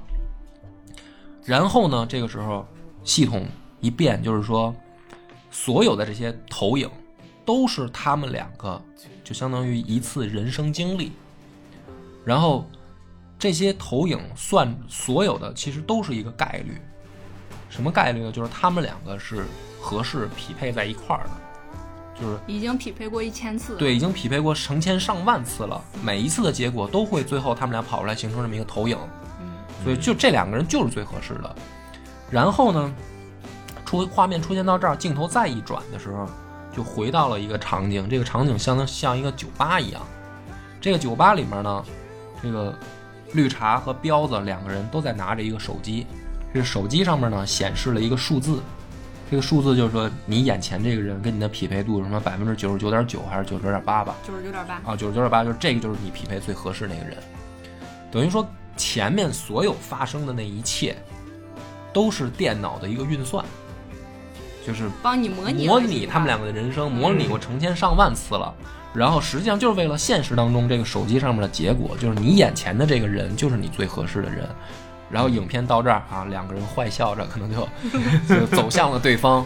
[1.44, 2.68] 然后呢，这个时候
[3.04, 3.48] 系统
[3.80, 4.76] 一变，就是说
[5.50, 6.88] 所有的这些投影
[7.44, 8.80] 都是他们两个，
[9.24, 11.12] 就相当于一次人生经历。
[12.24, 12.64] 然后
[13.40, 16.78] 这些投影算所有的，其实都是一个概率。
[17.72, 18.32] 什么概率呢？
[18.32, 19.46] 就是他们两个是
[19.82, 21.32] 合适匹配在一块儿的，
[22.22, 28.98] 就是已经匹配过一千次。，对，已经匹配过成千上万次了，每一次的结果都会最后他们俩跑出来形成这么一个投影，
[29.42, 29.54] 嗯，
[29.84, 31.56] 所以就这两个人就是最合适的。
[32.30, 32.94] 然后呢，
[33.86, 36.28] 出画面出现到这儿，镜头再一转的时候，
[36.76, 40.02] 就回到了一个场景，这个场景相当像一个酒吧一样。
[40.82, 41.84] 这个酒吧里面呢，
[42.42, 42.78] 这个
[43.34, 46.06] 绿茶和彪子两个人都在拿着一个手机，
[46.54, 48.60] 这手机上面呢显示了一个数字，
[49.30, 54.16] 这个数字就是说你眼前这个人跟你的匹配度是什么百分之九十九点九还是九十九点八吧？
[54.28, 54.76] 九十九点八。
[54.92, 57.16] 啊，九十九点八，就是这个就是你匹配最合适那个人，
[58.12, 60.98] 等于说前面所有发生的那一切，
[61.94, 63.46] 都是电脑的一个运算，
[64.66, 68.52] 就是帮你模拟模拟他们两个的人生，模拟过成千上万次了。
[68.96, 74.50] 然后实际上就是为了现实当中这个手机上面的结果，就是你眼前的这个人就是你最合适的人。
[75.10, 77.68] 然后影片到这儿啊，两个人坏笑着，可能就
[78.28, 79.46] 就走向了对方。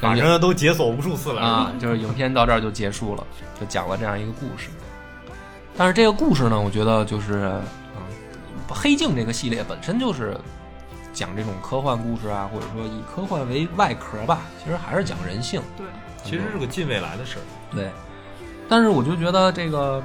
[0.00, 3.26] 反正都解锁无数次了，啊，就是影片到这儿就结束了，
[3.60, 4.70] 就讲了这样一个故事。
[5.76, 7.52] 但是这个故事呢，我觉得就是，
[7.96, 8.02] 嗯，
[8.68, 10.34] 黑镜这个系列本身就是
[11.12, 15.60] 讲这种科幻故事啊，或者说以科幻为外壳吧，其实还是讲人性。
[15.76, 15.86] 对，
[16.24, 17.42] 其实是个近未来的事儿。
[17.74, 17.90] 对，
[18.70, 20.02] 但是我就觉得这个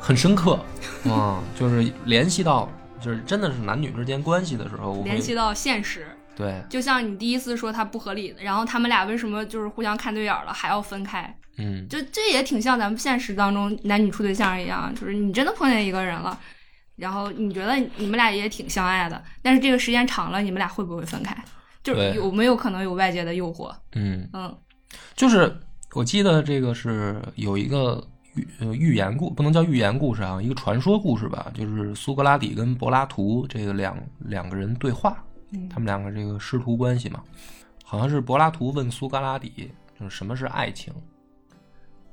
[0.00, 0.58] 很深刻，
[1.04, 2.66] 嗯，就是联系到，
[3.04, 11.36] 就是真的是男女之间关系的时候，我联系到现实，对，就像你第一次说他不合理，然后他们俩为什么就是互相看对眼儿了还要分开？
[11.58, 16.36] 嗯，就这也挺像咱们现实当中男女处对象一样，就是你真的碰见一个人了，
[16.96, 21.36] 然后你觉得你们俩也挺相爱的，但是这个时间长了，你们俩会不会分开？
[21.82, 23.70] 就是有没有可能有外界的诱惑？
[23.92, 24.56] 嗯，嗯，
[25.14, 25.54] 就是
[25.92, 28.02] 我记得这个是有一个
[28.34, 35.16] 寓呃寓言故，不能叫寓言故事啊，一个传说故事吧，就是苏格拉底跟柏拉图这个两两个人对话，
[35.52, 37.22] 嗯他们两个这个师徒关系嘛，
[37.84, 40.92] 好像是柏拉图问苏格拉底，就是什么是爱情。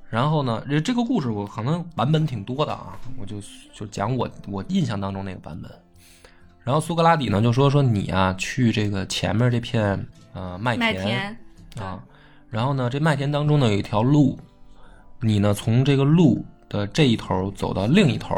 [0.10, 3.38] 然后呢，这这个故事我可能版本挺多的啊，我就
[3.74, 5.72] 就讲我我印象当中那个版本。
[6.64, 11.36] 然后苏格拉底呢就说说你啊，去这个前面这片呃麦田，
[11.80, 12.04] 啊，
[12.50, 14.38] 然后呢，这麦田当中呢有一条路，
[15.22, 18.36] 你呢从这个路的这一头走到另一头，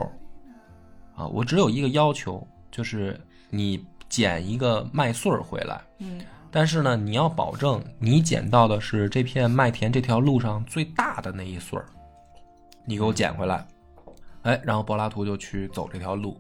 [1.16, 3.20] 啊，我只有一个要求，就是
[3.50, 6.22] 你捡一个麦穗儿回来，嗯。
[6.56, 11.86] 但是呢，你要保证你捡到的是这片麦田这条路上最大的那一穗儿，
[12.86, 13.66] 你给我捡回来。
[14.44, 16.40] 哎，然后柏拉图就去走这条路，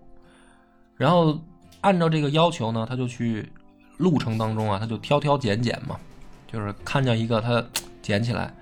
[0.98, 1.40] 然后
[1.82, 3.52] 按照这个要求呢，他就去
[3.98, 5.98] 路程当中啊，他就挑挑拣拣嘛，
[6.46, 7.66] 就是看见一个他
[8.04, 8.54] 捡起来，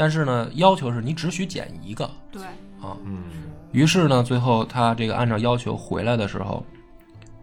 [0.00, 2.10] 但是呢，要求是你只许捡一个。
[2.32, 2.42] 对，
[2.80, 2.96] 啊。
[3.04, 3.24] 嗯。
[3.70, 6.64] 于是呢，最后他这个按照要求回来的时候，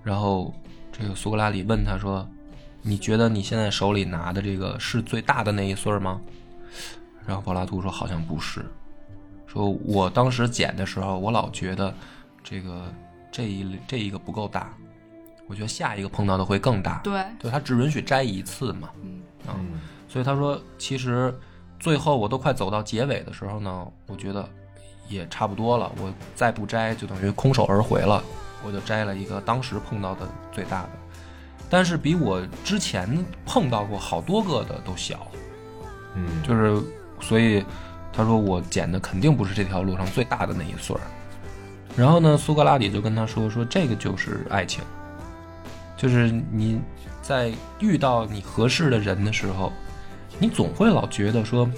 [0.04, 0.52] 然后
[0.92, 2.28] 这个苏格拉底问他说
[2.82, 6.20] ：“你觉得你现在手里拿的这个是最大的那一穗儿吗？”
[7.28, 8.66] 然后柏拉图说：“好像不是，
[9.46, 11.94] 说我当时捡的时候，我老觉得
[12.44, 12.92] 这个
[13.32, 14.76] 这一这一个不够大，
[15.46, 17.02] 我觉得下一个碰到的会更大。
[17.04, 19.22] 对，对他只允许摘一次嘛，嗯。
[19.46, 21.38] 啊，嗯所以他说，其实
[21.80, 24.48] 最后我都快走到结尾的时候呢，我觉得
[25.08, 28.24] 也差不多了，我再不摘就等于空手而回了，
[28.66, 30.90] 我就摘了一个当时碰到的最大的，
[31.70, 35.28] 但是比我之前碰到过好多个的都小，
[36.16, 36.82] 嗯，就是
[37.22, 37.64] 所以
[38.12, 41.02] 他说我捡的肯定不是这条路上最大的那一穗儿。
[41.96, 44.84] 然后呢，苏格拉底就跟他说说这个就是爱情，
[45.96, 46.80] 就是你
[47.22, 49.72] 在遇到你合适的人的时候，
[50.40, 51.70] 你总会老觉得说，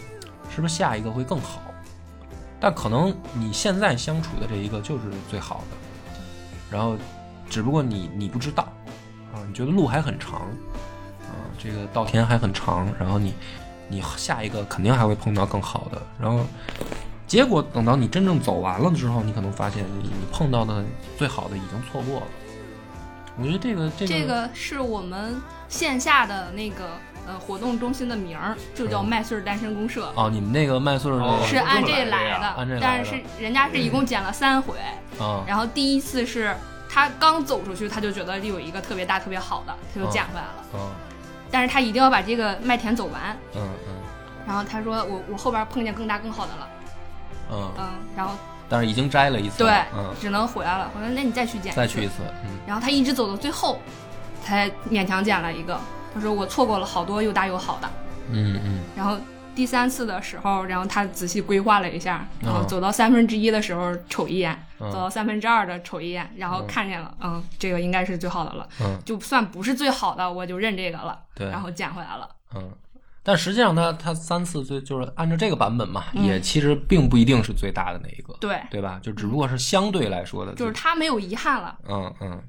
[0.54, 1.62] 是不是下一个会更好？
[2.60, 5.78] 但可能你现在相处的这一个就是最好的，
[6.70, 6.98] 然后
[7.50, 8.64] 只不过你你不知道
[9.34, 10.42] 啊，你觉得路还很长
[11.22, 13.34] 啊，这个稻田还很长，然后你
[13.88, 16.46] 你下一个肯定还会碰到更好的，然后
[17.26, 20.84] 结果等到你真正走完了之后，你可能发现你碰到的
[21.18, 22.28] 最好的已经错过了。
[23.38, 30.12] 我觉得这个这个这个是我们线下的那个呃活动中心的名儿，就叫嗯麦穗儿单身公社。
[30.16, 34.76] 哦，你们那个麦穗儿哦是按这来的来呀按这来的但是人家是一共捡了三回，
[35.20, 36.56] 啊然后第一次是
[36.90, 40.80] 他刚走出去，他就觉得有一个特别大、特别好的，他就哦捡回来了。
[40.80, 40.92] 啊
[41.52, 43.36] 但是他一定要把这个麦田走完。
[43.56, 43.96] 嗯嗯
[44.48, 46.68] 然后他说我我后边碰见更大更好的了，
[47.52, 48.34] 嗯，嗯，然后
[48.68, 50.90] 但是已经摘了一次，对，嗯，只能回来了。
[50.96, 52.08] 我说那你再去捡，再去一。
[52.08, 53.80] 次，嗯然后他一直走到最后，
[54.44, 55.80] 才勉强捡了一个。
[56.14, 57.90] 他说我错过了好多又大又好的。
[58.32, 59.18] 嗯嗯然后
[59.56, 68.68] 第三次的时候，然后他仔细规划了一下，然后嗯走到三分之一的时候瞅一眼，嗯走到三分之二的瞅一眼，然后嗯看见了，嗯，这个应该是最好的了。
[68.82, 71.20] 嗯就算不是最好的，我就认这个了。
[71.36, 72.30] 对然后捡回来了。
[72.56, 72.72] 嗯。
[73.22, 79.00] 但实际上他，他三次最就是按照这个版本嘛，嗯也其实并不一定是最大的那一个，对，对吧？
[79.04, 81.78] 就只不过是相对来说的，就是他没有遗憾了。
[81.88, 82.42] 嗯嗯，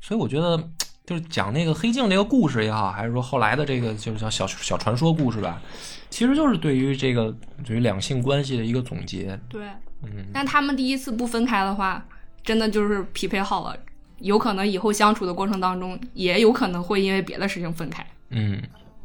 [0.00, 0.58] 所以我觉得
[1.06, 5.62] 就是讲那个黑镜这个故事也好，还是说后来的这个就是叫小小传说故事吧，
[6.10, 7.32] 其实就是对于这个
[7.64, 9.38] 对于两性关系的一个总结。
[9.48, 9.66] 对，
[10.02, 12.04] 嗯但他们第一次不分开的话，
[12.42, 13.76] 真的就是匹配好了，
[14.18, 18.04] 有可能以后相处的过程当中，也有可能会因为别的事情分开。
[18.30, 18.60] 嗯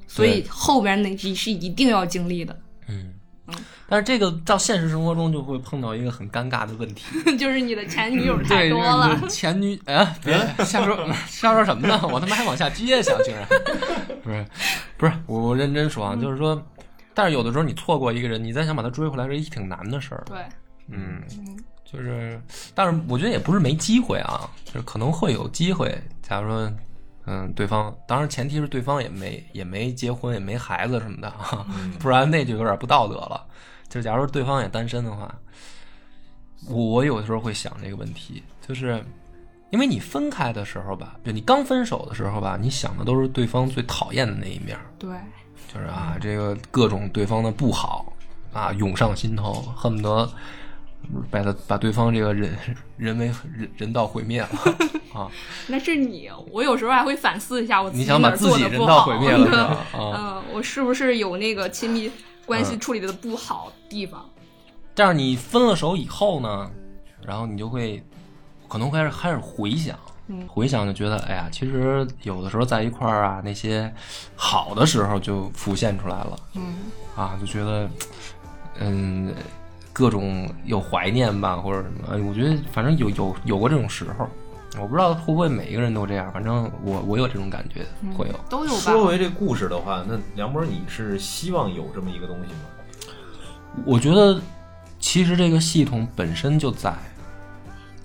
[0.07, 3.13] 所以后边那集是一定要经历的，嗯
[3.57, 3.63] 嗯。
[3.87, 7.03] 但是这个到现实生活中就会碰到一个很尴尬的问题，
[7.37, 9.15] 就是你的前女友太多了。
[9.15, 10.33] 就是前女哎，别
[10.63, 11.99] 瞎说瞎说什么呢？
[12.11, 13.45] 我他妈还往下接想，竟 然
[14.23, 14.45] 不是
[14.97, 16.61] 不是，我我认真说啊，就是说，
[17.13, 20.23] 但是有的时候你错过一个人，你再想把他追回来是一挺难的事儿。
[20.25, 20.37] 对，
[20.87, 21.21] 嗯，
[21.83, 22.41] 就是，
[22.73, 25.93] 但是我觉得也不是没机会啊，就是可能会有机会。
[26.21, 26.71] 假如说，
[27.25, 31.65] 嗯，对方，当然前提是对方也没也没结婚，也没孩子什么的啊，
[31.99, 33.45] 不然那就有点不道德了。
[33.87, 35.33] 就是假如说对方也单身的话，
[36.67, 39.03] 我我有的时候会想这个问题，就是
[39.69, 45.09] 因为你分开的时候吧，就你刚分手的时候吧，你想的都是对方最讨厌的那一面儿，对，
[45.73, 48.13] 就是啊，这个各种对方的不好
[48.53, 50.31] 啊涌上心头，恨不得
[51.29, 52.55] 把他把对方这个人
[52.97, 54.49] 人为人人道毁灭了
[55.13, 55.27] 啊！
[55.67, 56.29] 那是你。
[56.51, 59.67] 我有时候还会反思一下，我自己你想把哪儿做自己人的不好道毁灭了？
[59.93, 62.11] 啊，嗯，我是不是有那个亲密
[62.45, 64.23] 关系处理的不好地方？
[64.93, 66.69] 但是你分了手以后呢，
[67.25, 68.03] 然后你就会
[68.67, 69.97] 可能会开始开始回想，
[70.27, 73.91] 嗯回想就觉得，哎呀，其实有的时候在一块儿啊，那些
[74.35, 76.39] 好的时候就浮现出来了。
[76.55, 76.75] 嗯，
[77.15, 77.89] 啊，就觉得，
[78.79, 79.33] 嗯，
[79.93, 84.27] 各种有怀念吧，或者什么，哎我觉得反正有有有过这种时候，
[84.79, 88.33] 我不知道会不会每一个人都这样，反正我我有这种感觉，会有。
[88.49, 89.05] 都有吧说。
[89.05, 93.83] 回这故事的话，那梁博，你是希望有这么一个东西吗？
[93.85, 94.41] 我觉得
[94.99, 96.93] 其实这个系统本身就在，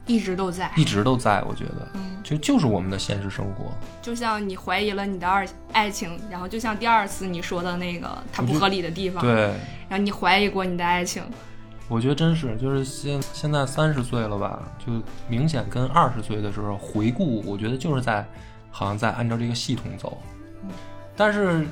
[0.06, 0.70] 一直都在。
[0.76, 3.72] 一直都在，我觉得嗯，就就是我们的现实生活。
[4.00, 9.54] 就像你怀疑了你的二爱情，然后就像第二次你说的那个它不合理的地方，对，
[9.88, 11.22] 然后你怀疑过你的爱情，
[11.88, 14.92] 我觉得真是，就是现现在三十岁了吧，就
[15.28, 18.26] 明显跟二十岁的时候回顾，我觉得就是在
[18.70, 20.18] 好像在按照这个系统走。
[21.16, 21.64] 但是，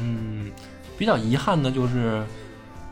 [0.00, 0.50] 嗯，
[0.98, 2.24] 比较遗憾的就是，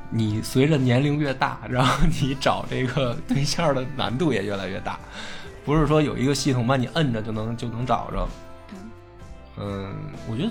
[0.08, 5.00] 你随着年龄越大，然后你找这个对象的难度也越来越大，
[5.64, 8.28] 不是说有一个系统把你摁着就能就能找着。
[9.58, 9.92] 嗯，
[10.28, 10.50] 我觉得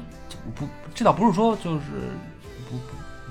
[0.53, 1.83] 不，这倒不是说就是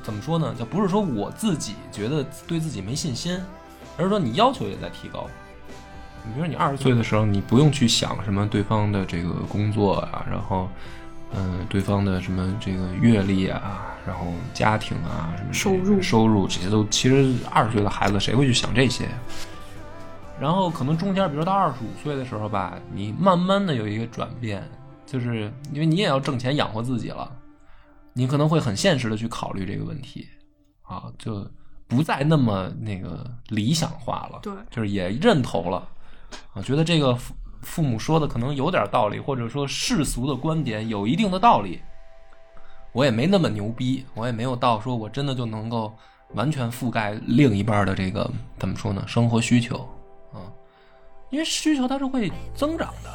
[0.08, 3.38] 怎么说呢，就不是说我自己觉得对自己没信心，
[3.98, 5.26] 而是说你要求也在提高。
[6.24, 10.66] 你比如说你二十岁的时候，你不用去想什么对方的这个工作啊，然后
[11.34, 19.06] 嗯、对方的什么这个阅历啊，然后家庭啊，什么收入收入这些都，其实二十岁的孩子谁会去想这些？
[20.40, 24.66] 然后可能中间，比如说到二十五岁的时候吧，你慢慢的有一个转变，
[25.04, 27.30] 就是因为你也要挣钱养活自己了，
[28.12, 30.26] 你可能会很现实的去考虑这个问题，
[30.82, 31.48] 啊，就
[31.86, 35.88] 不再那么那个理想化了，对就是也认同了，
[36.52, 41.80] 啊，觉得这个父父母说的可能有点道理，或者说世俗的观点有一定的道理，
[42.92, 45.92] 我也没那么牛逼，我也没有到说我真的就能够
[46.34, 49.78] 完全覆盖另一半的这个怎么说呢，生活需求
[50.32, 50.44] 啊，
[51.30, 53.10] 因为需求它是会增长的。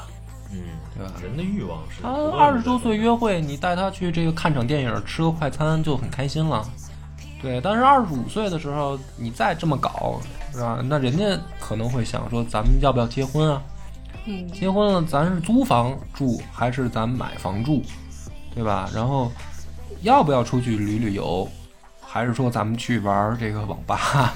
[0.51, 0.59] 嗯，
[0.95, 6.63] 对吧人的欲望是他二十多岁约会，你带他去这个看场电影，吃个快餐就很开心了。
[7.41, 10.79] 对，但是二十五岁的时候，你再这么搞，是吧？
[10.87, 11.25] 那人家
[11.59, 13.61] 可能会想说，咱们要不要结婚啊？
[14.25, 17.81] 嗯，结婚了，咱是租房住还是咱买房住，
[18.53, 18.89] 对吧？
[18.93, 19.29] 然后
[20.03, 21.45] 要不要出去旅旅游，
[22.13, 24.35] 还是说咱们去玩这个网吧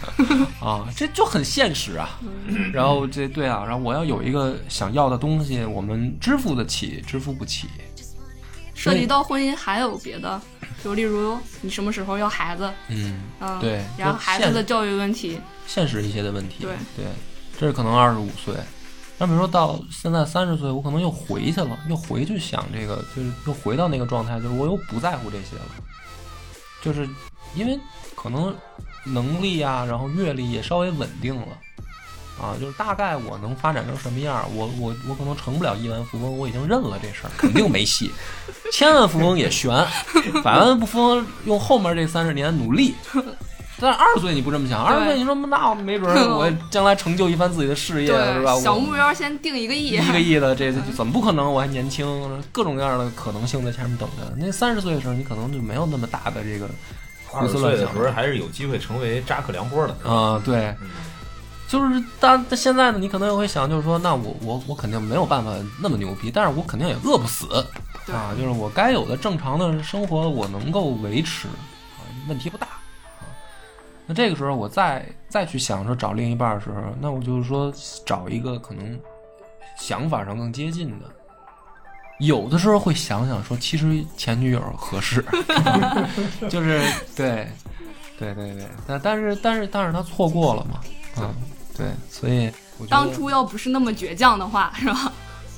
[0.60, 0.88] 啊？
[0.96, 2.20] 这就很现实啊。
[2.74, 7.68] 然后这对啊，然后我要有一个想要的东西，我们支付得起，支付不起。
[8.74, 10.42] 涉及到婚姻还有别的，
[10.84, 16.64] 就例如你什么时候要孩子，嗯，嗯，对然后孩子的教育问题，现实一些的问题。
[16.64, 17.06] 对对，
[17.60, 18.56] 这是可能二十五岁。
[19.20, 25.66] 那比如说到现在三十岁，我可能又回去了，又回去想这个，就是又回到那个状态，就是我又不在乎这些了，
[26.82, 27.08] 就是
[27.56, 27.80] 因为
[28.16, 28.56] 可能
[29.06, 31.48] 能力啊，然后阅历也稍微稳定了。
[32.40, 38.12] 啊，就是大概我能发展成什么样儿，我我我可能成不了亿万富翁，我已经认了这事儿， 肯定没戏。
[38.72, 39.72] 千万富翁也悬，
[40.44, 42.94] 百万富翁用后面这三十年努力。
[43.80, 48.60] 但是二十岁你不这么想，二十岁你说那没准儿我将来成就一番自己的事业，是吧？
[48.60, 51.52] 小目标先定一个亿，一个亿的，这这怎么不可能？
[51.52, 52.06] 我还年轻，
[52.52, 54.32] 各种各样的可能性在前面等着。
[54.38, 56.70] 那三十岁的时候，你可能就没有那么大的这个
[57.28, 60.10] 胡二十思乱想岁的时候还是有机会成为扎克梁波的。
[60.10, 60.90] 啊、对，嗯
[61.68, 67.46] 就是但但现在呢，你可能也会想，就是说，那我我我肯定没有办法那么牛逼，但是我肯定也饿不死
[68.10, 73.28] 啊，就是我该有的正常的生活我能够维持啊，问题不大啊。
[74.06, 77.74] 那这个时候我再再去想说找另一半的时候，那我就是说
[78.06, 78.98] 找一个可能
[79.78, 81.06] 想法上更接近的。
[82.20, 85.24] 有的时候会想想说，其实前女友合适，
[86.50, 86.82] 就是
[87.16, 87.48] 对，
[88.18, 90.80] 对对对，但但是但是但是他错过了嘛，
[91.18, 91.34] 嗯，
[91.76, 92.52] 对，所以
[92.90, 95.12] 当初要不是那么倔强的话， 是吧？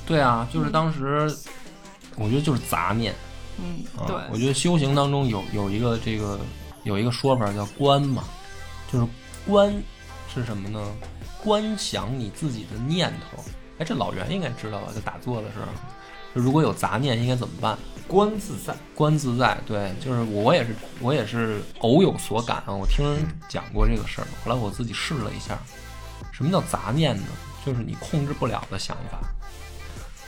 [0.06, 1.34] 对啊，就是当时
[2.16, 3.14] 我觉得就是杂念。
[3.62, 6.38] 嗯，啊，对，我觉得修行当中有有一个这个
[6.84, 8.24] 有一个说法叫观嘛，
[8.90, 9.06] 就是
[9.46, 9.70] 观
[10.34, 10.80] 是什么呢？
[11.42, 13.42] 观想你自己的念头。
[13.78, 14.92] 哎，这老袁应该知道吧？
[14.94, 15.72] 在打坐的时候，就
[16.32, 17.78] 如果有杂念应该怎么办？
[18.06, 22.72] 观自在，观自在，对，就是我也是，我也是偶有所感啊。
[22.72, 25.56] 我听人讲过这个事儿，后来我自己试了一下。
[26.32, 27.22] 什么叫杂念呢？
[27.64, 29.20] 就是你控制不了的想法。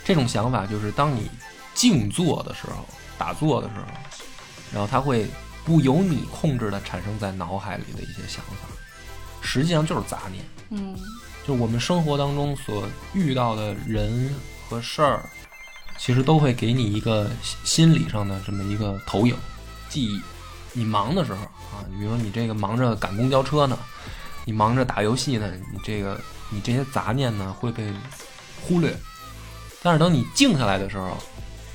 [0.05, 1.29] 这种想法就是当你
[1.73, 2.85] 静坐的时候、
[3.17, 3.85] 打坐的时候，
[4.71, 5.27] 然后它会
[5.65, 8.67] 不由你控制的产生在脑海里的一些想法，
[9.41, 10.45] 实际上就是杂念。
[10.69, 10.97] 嗯，
[11.45, 14.33] 就我们生活当中所遇到的人
[14.69, 15.29] 和事儿，
[15.97, 17.29] 其实都会给你一个
[17.63, 19.35] 心理上的这么一个投影、
[19.89, 20.21] 记忆。
[20.73, 23.77] 你忙的时候啊，你比如说你这个忙着赶公交车呢，
[24.43, 27.93] 你忙着打游戏呢，你这个你这些杂念呢会被
[28.61, 28.95] 忽略。
[29.83, 31.17] 但是等你静下来的时候，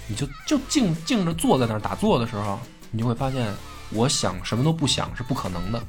[0.07, 2.59] 你就就静静着坐在那儿打坐的时候，
[2.91, 3.55] 你就会发现，
[3.91, 5.81] 我想什么都不想是不可能的，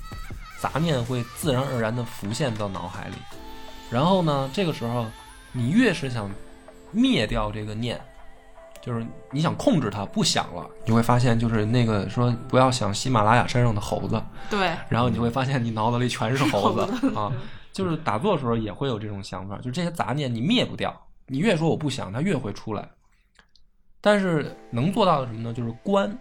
[0.62, 3.16] 杂念会自然而然地浮现到脑海里。
[3.90, 5.08] 然后呢，这个时候
[5.52, 6.30] 你越是想
[6.92, 8.00] 灭掉这个念，
[8.82, 17.32] 就是你想控制它不想了，你会发现就是那个说不要想喜马拉雅山上的猴子，对，然后你就会发现你脑子里全是猴子啊。
[17.72, 20.94] 就是打坐的时候也会有这种想法，就这些杂念你灭不掉，
[21.28, 22.90] 你越说我不想，它越会出来。
[24.02, 25.54] 但是能做到的什么呢？
[25.54, 26.12] 就是观，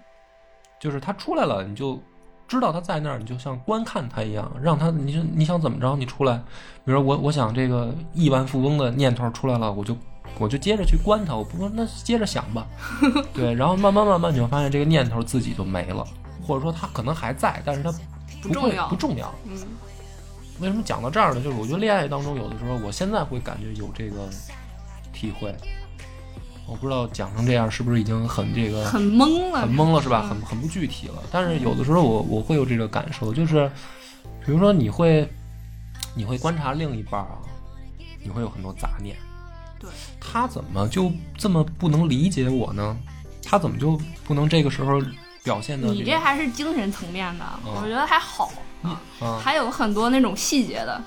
[0.79, 2.01] 就是它出来了，你就
[2.47, 6.37] 知道它在那儿，你就像观看它一样，让它，你就你想怎么着，你出来。
[6.85, 9.97] 比如说我我想这个亿万富翁的念头出来了，我就
[10.39, 12.67] 我就接着去关它，我不说那接着想吧，
[13.35, 16.07] 对，然后慢慢慢慢你会发现这个念头自己就没了，
[16.47, 17.93] 或者说它可能还在，但是它
[18.43, 19.35] 不重要不重要。
[19.45, 19.59] 嗯，
[20.61, 21.41] 为什么讲到这儿呢？
[21.43, 24.29] 就是我觉得恋爱当中有的时候，我现在会感觉有这个
[25.13, 25.55] 体会，
[26.67, 30.23] 我不知道讲成这样是不是已经很这个很懵了，很懵了是吧？
[30.25, 31.23] 嗯很很不具体了。
[31.31, 33.69] 但是有的时候我我会有这个感受，就是
[34.45, 35.29] 比如说你会
[36.15, 37.39] 你会观察另一半啊，
[38.23, 39.17] 你会有很多杂念。
[39.79, 39.89] 对，
[40.21, 42.97] 他怎么就这么不能理解我呢？
[43.45, 45.01] 他怎么就不能这个时候
[45.43, 48.53] 表现的你这还是精神层面的，我觉得还好。
[48.83, 49.01] 啊。
[49.43, 51.01] 还有很多那种细节的，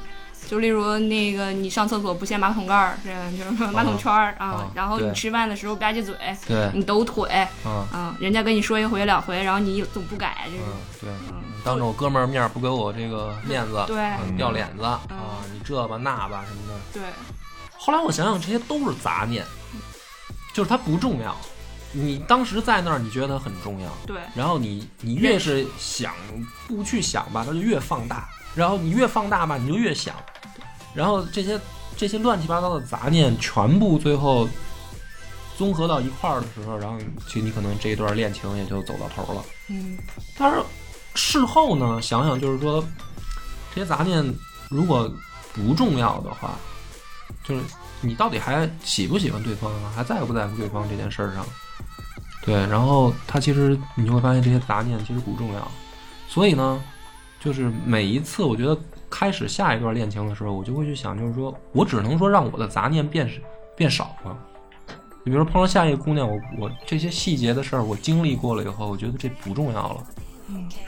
[0.47, 6.15] 就例如那个你上厕所不掀马桶盖儿，这样就是说马桶圈儿啊啊，然后你吃饭的时候吧唧嘴，
[6.47, 6.69] 对。
[6.73, 7.29] 你抖腿，
[7.63, 7.87] 啊。
[7.93, 10.67] 嗯，人家跟你说一回两回，然后你总不改，这嗯种，
[11.01, 13.97] 对，嗯，当着我哥们儿面不给我这个面子，对。
[13.97, 15.17] 嗯掉脸子啊嗯，
[15.53, 16.79] 你这吧那吧什么的。
[16.91, 17.03] 对，
[17.83, 19.43] 后来我想想，这些都是杂念，
[20.53, 21.35] 就是它不重要。
[21.91, 26.13] 你当时在那儿，你觉得它很重要，对，然后你你越是想
[26.67, 30.15] 不去想吧，它就越放大，然后你越放大吧，你就越想，
[30.93, 31.59] 然后这些
[31.97, 34.47] 这些乱七八糟的杂念全部最后
[35.57, 39.43] 综合到一块儿的时候，然后其实你可能这一段恋情也就走到头了。
[39.69, 39.97] 嗯，
[40.37, 40.61] 但是
[41.15, 42.81] 事后呢，想想就是说，
[43.73, 44.23] 这些杂念
[44.69, 45.11] 如果
[45.51, 46.55] 不重要的话，
[47.51, 47.63] 就是
[47.99, 51.45] 你到底还喜不喜欢对方啊，还在不在乎对方这件事儿上？
[52.45, 55.71] 对，然后他其实你就会发现这些杂念其实不重要，
[56.27, 56.81] 所以呢，
[57.39, 58.77] 就是每一次我觉得
[59.09, 63.29] 开始下一段恋情的时候，我就会去想，就是说我只能说让我的杂念变
[63.75, 64.37] 变少了。
[65.23, 70.03] 你比如说碰到下一个姑娘，我我这些细节的事儿我经历过了以后，我觉得这不重要了。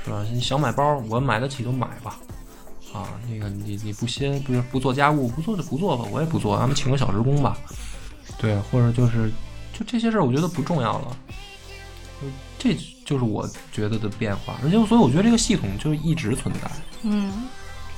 [0.04, 0.26] 是吧？
[0.32, 2.18] 你想买包，我买得起就买吧。
[2.94, 7.58] 啊，那个你你不歇不是不做家务，不做就不做吧，我也不做，咱们请个小时工吧。
[8.38, 9.30] 对，或者就是
[9.74, 11.18] 就这些事儿，我觉得不重要了。
[12.58, 16.72] 这就是我觉得的变化，而且所以我觉得这个系统就一直存在。
[17.02, 17.44] 嗯，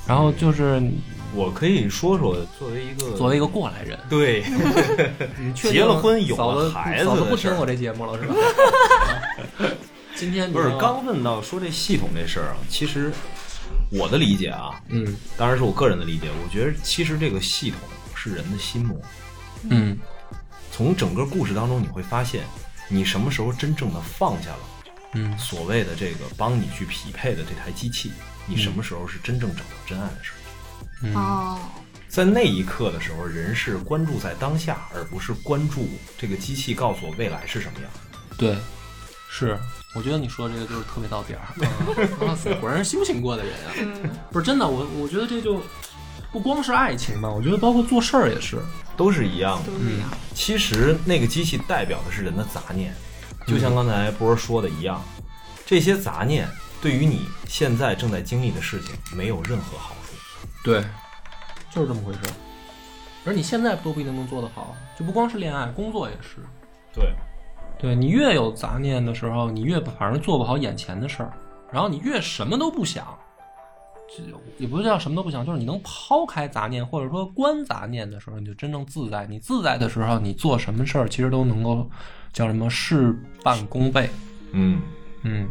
[0.08, 0.82] 然后就是
[1.36, 4.44] 我可以说说，作为一个作为一个过来人，对，
[5.40, 8.36] 你结了婚有了孩子嫂子不听我这节目了是吧？
[10.16, 13.12] 今天不是刚问到说这系统这事儿啊，其实
[13.92, 17.80] 我的理解啊，嗯当然是我个人的理解，我觉得其实这个系统
[18.16, 19.00] 是人的心魔。
[19.70, 19.98] 嗯
[20.72, 22.44] 从整个故事当中，你会发现，
[22.90, 24.60] 你什么时候真正的放下了
[25.14, 28.12] 嗯所谓的这个帮你去匹配的这台机器，
[28.46, 31.08] 你什么时候是真正找到真爱的时候？
[31.08, 31.60] 嗯哦，
[32.10, 37.90] 在那一刻的时候，人是关注在当下，而不是关注这个机器告诉我未来是什么样。
[38.38, 38.58] 对，
[39.30, 39.58] 是，
[39.96, 42.28] 我觉得你说这个就是特别到点儿。
[42.28, 43.72] 哇塞， 果然是修行过的人啊！
[43.80, 45.62] 嗯，不是真的，我我觉得这就
[46.32, 48.60] 不光是爱情吧，我觉得包括做事儿也是。
[48.98, 49.72] 都是一样的。
[49.72, 52.94] 都是一样，其实那个机器代表的是人的杂念，
[53.46, 55.04] 就像刚才波儿说的一样，
[55.66, 56.48] 这些杂念
[56.82, 60.16] 对于你现在正在经历的事情没有任何好处。
[60.64, 60.82] 对，
[61.70, 62.20] 就是这么回事。
[63.26, 66.38] 而你现在都不一定能做得好，就不光是恋爱，工作也是。
[66.94, 67.14] 对，
[67.78, 71.32] 对你越有杂念的时候，你越反正做不好眼前的事儿，
[71.72, 73.06] 然后你越什么都不想，
[74.10, 74.24] 就
[74.58, 79.28] 也不是叫什么都不想，就是你能抛开杂念或者说观杂念的时候，你就真正自在。
[79.28, 81.90] 你自在的时候，你做什么事儿其实都能够
[82.32, 83.14] 叫什么事
[83.44, 84.10] 半功倍。
[84.52, 84.82] 嗯，
[85.24, 85.48] 嗯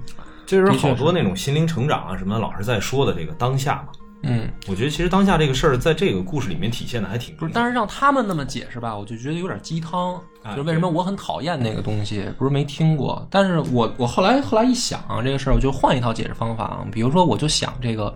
[0.46, 3.88] 这是好多那种心灵成长啊什么，老是在说的这个当下嘛。
[4.26, 10.20] 嗯，我觉得其实当下这个事儿，在这个故事里面体现的还挺不是，但是让他们那么解释吧，我就觉得有点鸡汤。
[10.42, 16.64] 哎就是为什么我很讨厌那个东西，不是没听过，但是我我后来后来一想、这个事儿，我就换一套解释方法。
[16.64, 16.86] 啊。
[16.92, 18.14] 比如说，我就想这个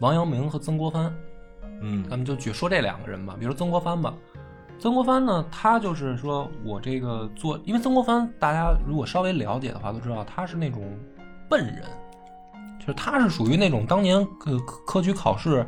[0.00, 1.14] 王阳明和曾国藩，
[1.80, 2.04] 嗯。
[2.10, 4.12] 咱们就举说这两个人吧，比如曾国藩吧。
[4.80, 10.82] 曾国藩呢，他就是说我这个做，因为曾国藩大家如果稍微了解的话，都知道他是那种
[11.48, 11.84] 笨人，
[12.80, 15.64] 就是他是属于那种当年科科科举考试，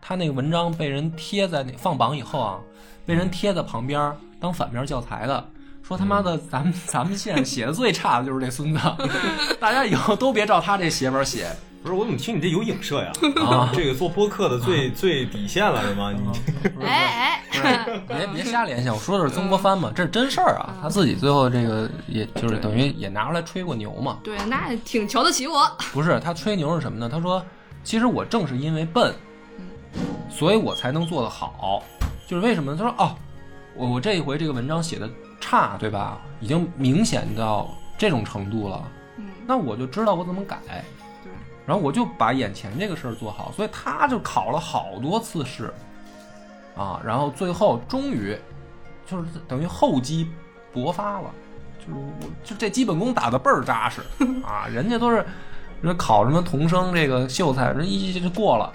[0.00, 2.58] 他那个文章被人贴在那放榜以后啊，
[3.04, 5.48] 被人贴在旁边当反面教材的。
[5.82, 8.80] 说他妈的，咱们咱们县写的最差的就是这孙子，
[9.58, 11.50] 大家以后都别照他这写本写
[11.82, 13.12] 不是，我怎么听你这有影射呀？
[13.44, 13.70] 啊！
[13.74, 16.12] 这个做播客的最 最底线了是吗？
[16.12, 20.74] 你哎哎， 别别瞎联想，我说的是曾国藩嘛，这是真事儿啊。
[20.80, 24.18] 他自己最后这个，也就是等于也拿出来吹过牛嘛。
[24.22, 27.08] 对，那挺瞧得起我，不是他吹牛是什么呢？
[27.08, 27.44] 他说，
[27.82, 29.12] 其实我正是因为笨，
[30.30, 31.82] 所以我才能做得好。
[32.28, 32.78] 就是为什么呢？
[32.78, 33.16] 他说哦，
[33.74, 35.10] 我我这一回这个文章写的
[35.40, 36.20] 差，对吧？
[36.40, 37.68] 已经明显到
[37.98, 38.82] 这种程度了，
[39.18, 40.58] 嗯，那我就知道我怎么改。
[41.66, 45.72] 然后我就把眼前这个事儿做好，所以他就考了好多次试，
[46.76, 48.36] 啊，然后最后终于
[49.06, 50.28] 就是等于厚积
[50.72, 51.30] 薄发了，
[51.78, 54.00] 就是我就这基本功打得倍儿扎实
[54.44, 55.24] 啊，人家都是
[55.80, 58.72] 人考什么童生这个秀才，人一就过了。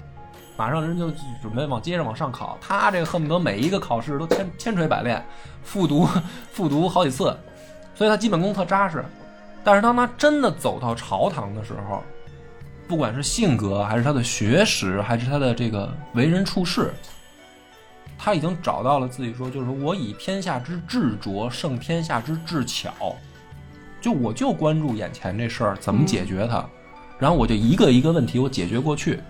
[0.56, 1.08] 马上人就
[1.40, 5.24] 准备往接着往上考，他这个恨不得每一个考试都千千锤百炼，
[5.62, 6.04] 复读
[6.50, 7.36] 复读好几次，
[7.94, 9.04] 所以他基本功特扎实。
[9.62, 12.02] 但是当他真的走到朝堂的时候，
[12.88, 16.90] 不管是性格，还是他的学识，还是他的这个为人处事，
[18.16, 23.14] 他已经找到了自己说，就是说我以天下之智拙胜天下之智巧，
[24.00, 26.66] 就我就关注眼前这事儿怎么解决它，
[27.18, 29.20] 然后我就一个一个问题我解决过去。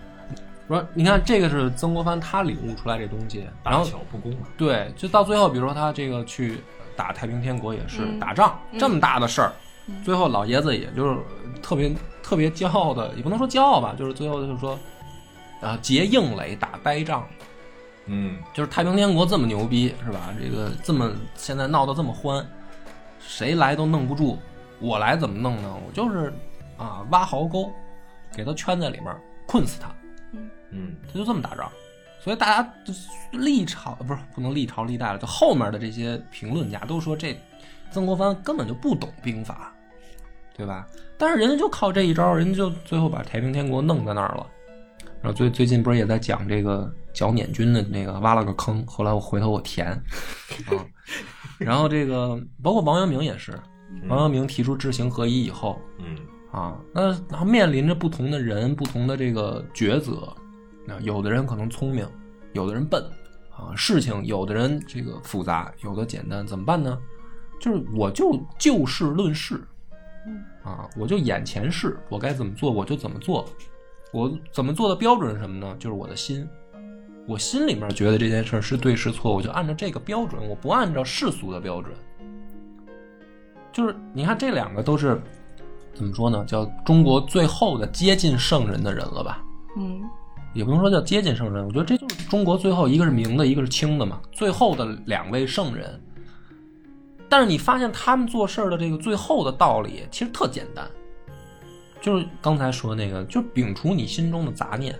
[0.68, 4.46] 说你看这个是曾国藩他领悟出来这东西，然后巧不工啊。
[4.56, 6.60] 对，就到最后，比如说他这个去
[6.94, 9.52] 打太平天国也是、嗯打仗嗯这么大的事儿，
[9.86, 11.16] 嗯最后老爷子也就是
[11.62, 11.90] 特别
[12.28, 14.78] 特别骄傲的，也不能说骄傲吧，就是最后就是说，
[15.62, 17.26] 啊，结硬垒打呆仗，
[18.04, 20.28] 嗯，就是太平天国这么牛逼是吧？
[20.38, 22.46] 这个这么现在闹得这么欢，
[23.18, 24.38] 谁来都弄不住，
[24.78, 25.74] 我来怎么弄呢？
[25.86, 26.30] 我就是
[26.76, 27.72] 啊挖壕沟，
[28.34, 29.06] 给他圈在里面，
[29.46, 29.88] 困死他。
[30.70, 31.72] 嗯，他就这么打仗，
[32.22, 37.34] 所以大家就是历朝不是不能历朝历代了，就后面的这些评论家都说这
[37.90, 39.72] 曾国藩根本就不懂兵法，
[40.58, 40.84] 对吧？
[41.16, 44.46] 但是人家就靠这一招，人家就最后把太平天国弄在那儿了。
[45.22, 50.84] 然后最最近不是也在讲这个剿捻军的那个挖了个坑，后来我回头我填啊。
[51.58, 53.58] 然后这个包括王阳明也是，
[54.08, 56.16] 王阳明提出知行合一以后，嗯
[56.52, 60.32] 啊，那然后面临着不同的人、不同的这个抉择，
[60.84, 62.08] 那有的人可能聪明，
[62.52, 63.02] 有的人笨，
[63.50, 66.98] 啊，事情有的人这个复杂，有的简单，怎么办呢？
[67.60, 69.60] 就是我就就事论事，
[70.62, 73.44] 啊，我就眼前事，我该怎么做我就怎么做，
[74.12, 75.76] 我怎么做的标准是什么呢？
[75.78, 76.46] 就是我的心，
[77.26, 81.94] 我心里面觉得这件事是对是错，我就按照这个标准，我不按照世俗的标准。
[83.72, 85.20] 就是你看这两个都是
[85.94, 86.44] 怎么说呢？
[86.46, 89.42] 叫中国最后的接近圣人的人了吧？
[89.76, 90.02] 嗯
[90.54, 96.00] 也不能说叫接近圣人，我觉得这就是中国最后一个是明的，一个是清的嘛，最后的两位圣人。
[97.28, 100.88] 但是你发现他们做事儿的这个最后的道理其实特简单，
[102.00, 104.98] 就是刚才说那个，就摒除你心中的杂念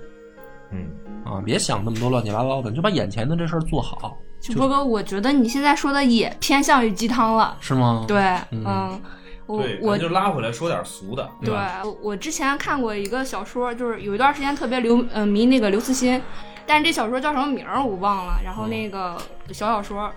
[0.71, 0.91] 嗯，
[1.25, 7.57] 啊，别想那么多乱七八糟的，你就把眼前的这事儿做好，就波哥，我觉得你现在说的也偏向于鸡汤了。
[7.61, 8.05] 是吗？
[8.07, 8.21] 对，
[8.51, 9.03] 嗯嗯，
[9.47, 11.55] 我对，我就拉回来说点俗的，对
[12.03, 16.21] 我之前看过一个小说，就是有一段时间特别流呃迷那个刘慈欣，
[16.67, 18.39] 但是这小说叫什么名儿我忘了。
[18.45, 19.17] 然后那个
[19.53, 20.13] 小小说，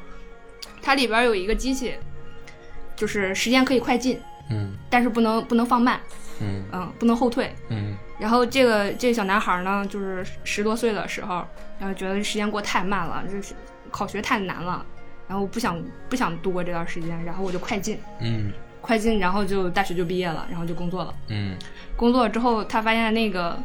[0.81, 1.95] 它里边有一个机器，
[2.95, 4.19] 就是时间可以快进，
[4.49, 4.73] 嗯。
[4.89, 5.99] 但是不能不能放慢，
[6.41, 6.63] 嗯。
[6.71, 7.53] 嗯，不能后退。
[7.69, 7.95] 嗯。
[8.19, 11.45] 然后这个这个小男孩呢，就是十多岁的时候，
[11.79, 13.53] 然后觉得时间过太慢了，就是
[13.89, 14.85] 考学太难了，
[15.27, 18.51] 然后不想不想度过这段时间，然后我就快进，嗯。
[18.81, 21.13] 快进，然后就大学就毕业了，然后就工作了。
[21.27, 21.55] 嗯，
[21.95, 23.55] 工作之后，他发现那个，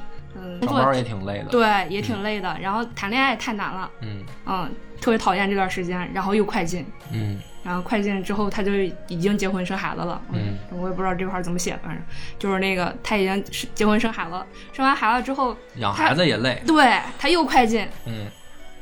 [0.41, 4.25] 嗯，工作上班也挺累的。，对也挺累的，然后谈恋爱太难了，嗯。
[4.47, 4.71] 嗯，
[5.01, 7.39] 特别讨厌这段时间，然后又快进，嗯。
[7.63, 8.73] 然后快进之后他就
[9.09, 12.01] 已经结婚生孩子了，嗯，我也不知道这块怎么写，反正
[12.39, 16.63] 就是那个他已经结婚生孩子了，生完孩子之后，养孩子也累。
[16.65, 18.27] 对他又快进，嗯。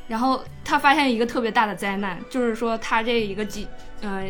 [0.07, 3.67] 然后他发现一个特别大的灾难，就是说他这一个几
[4.01, 4.23] 呃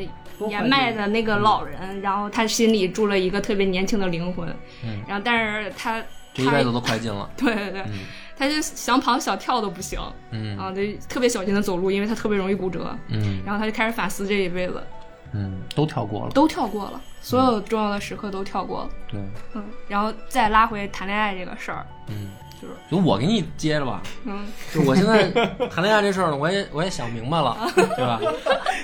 [0.48, 4.48] 年迈的那个老人，然后他心里住了一个特别年轻的灵魂，
[4.86, 6.06] 嗯，然后但是他他
[6.36, 7.28] 这一辈子都快进了。
[7.36, 8.00] 对 对对，嗯
[8.38, 9.98] 他就想跑想跳都不行
[10.32, 12.94] 嗯啊，得特别小心的走路，因为他特别容易骨折。
[13.08, 14.84] 嗯然后他就开始反思这一辈子，
[15.32, 16.32] 嗯，都跳过了。
[16.32, 18.90] 都跳过了，所有重要的时刻都跳过了。
[19.08, 19.22] 对，
[19.54, 22.32] 嗯，然后再拉回谈恋爱这个事儿，嗯，
[22.62, 24.02] 就是就我给你接着吧。
[24.26, 25.30] 嗯，就我现在
[25.70, 28.20] 谈恋爱这事儿呢，我也我也想明白了， 对吧？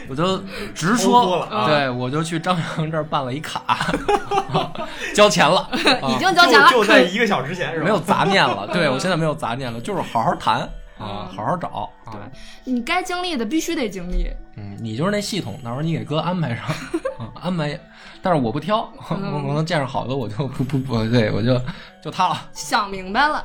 [0.09, 0.37] 我就
[0.73, 3.63] 直说脱了啊对我就去张扬这儿办了一卡，
[5.13, 7.83] 交钱了， 已经交钱了，就就在一个小时前是吧？
[7.85, 8.67] 没有杂念了。
[8.67, 10.61] 对我现在没有杂念了，就是好好谈
[10.97, 12.13] 啊，好好找啊。
[12.63, 14.27] 你该经历的必须得经历。
[14.57, 16.65] 嗯，你就是那系统，到时候你给哥安排上，
[17.17, 17.79] 啊、安排。
[18.23, 21.59] 但是我不挑，我能见着好的我就不不不，对我就
[22.03, 22.49] 就他了。
[22.53, 23.43] 想明白了，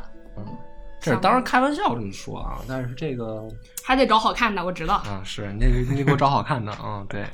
[0.99, 3.47] 这是当然开玩笑这么说啊，但是这个
[3.85, 4.97] 还得找好看的，我知道。
[4.97, 7.25] 啊，是你得你得给我找好看的啊， 对。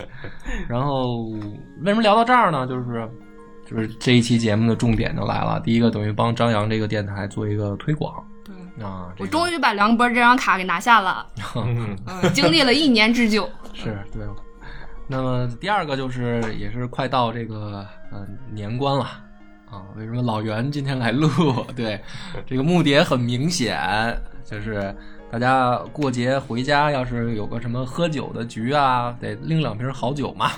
[0.69, 1.29] 然后
[1.81, 2.67] 为什么聊到这儿呢？
[2.67, 3.09] 就是
[3.65, 9.15] 就是这一期节目的重点就来了，第一个等于帮张扬这个电台做一个推广对，啊。
[9.19, 11.27] 我终于把梁博这张卡给拿下了，
[11.57, 13.49] 嗯， 嗯，经历了一年之久。
[13.73, 14.27] 是对。
[15.07, 19.07] 那么第二个就是也是快到这个呃年关了
[19.73, 21.29] 啊，为什么老袁今天来录？
[21.75, 21.99] 对，
[22.47, 23.77] 这个目的也很明显，
[24.45, 24.95] 就是
[25.31, 30.51] 大家过节回家，要是有个什么喝酒的局啊，得拎两瓶好酒嘛。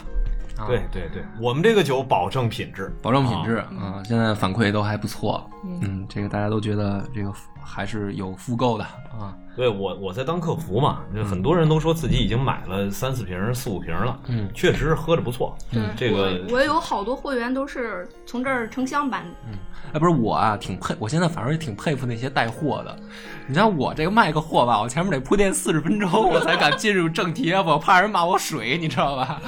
[0.56, 5.48] 啊，对对对，我们这个酒保证品质，保证品质啊、现在反馈都还不错。
[5.64, 7.32] 嗯嗯，这个大家都觉得这个
[7.64, 9.34] 还是有复购的啊。
[9.56, 15.56] 对我我在当客服嘛，就很多人都说自己已经买了三四瓶、四五瓶了，嗯确实是喝着不错。
[15.70, 19.56] 嗯这个我我有好多会员都是从这儿成箱搬嗯。
[19.92, 22.98] 哎，不是我啊，挺佩，我现在反而也挺佩服那些带货的。
[23.46, 29.40] 你像我这个卖个货吧，我前面得铺垫四十分钟，我才敢进入正题，我怕人骂我水，你知道吧？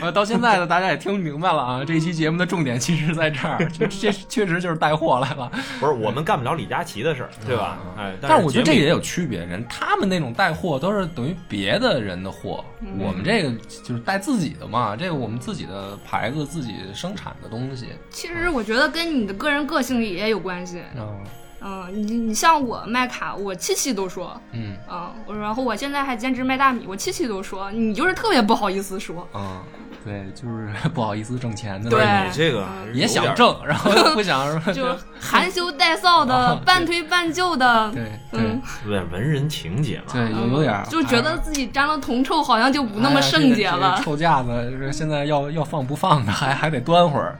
[0.00, 5.50] 呃，到现在呢，大家也听明白了啊，这期节目的重点其实在这儿，这这确实就是带货来了。
[5.78, 7.59] 不是我们干不了李佳琦的事儿，对吧？
[7.96, 12.64] 哎，但是我觉得这也有区别，人他们那种带货都是等于别的人的货，
[12.98, 13.50] 我们这个
[13.82, 17.86] 就是带自己的嘛，这个我们自己的牌子自己生产的东西。
[18.10, 20.82] 其实我觉得跟你的个人个性也有关系。
[20.96, 21.18] 嗯
[21.62, 29.28] 嗯，你你像我卖卡，我七七都说，嗯嗯，我然后我现在还兼职卖大米，我七七都说，你就是特别不好意思说。
[29.34, 29.60] 嗯，
[30.04, 32.26] 对，就是 不好意思挣钱的那对。
[32.26, 34.86] 你这个也想挣，然后又不想 说就
[35.20, 40.04] 含羞带臊的、半推半就的，对对嗯，有点文人情节嘛。
[40.12, 44.00] 对，有有点就觉得自己沾了铜臭，好像就不那么圣洁了。
[44.02, 44.48] 臭架子，
[44.78, 47.38] 这现在要要放不放的，还还得端会儿。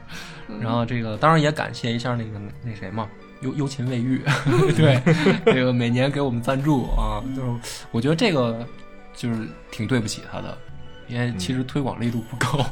[0.59, 2.31] 然后这个当然也感谢一下那个
[2.61, 3.07] 那谁嘛，
[3.39, 4.21] 幽幽琴卫浴，
[4.75, 5.01] 对，
[5.45, 7.49] 这个每年给我们赞助啊，就是
[7.89, 8.65] 我觉得这个
[9.15, 10.57] 就是挺对不起他的。
[11.11, 12.65] 因为其实推广力度不够，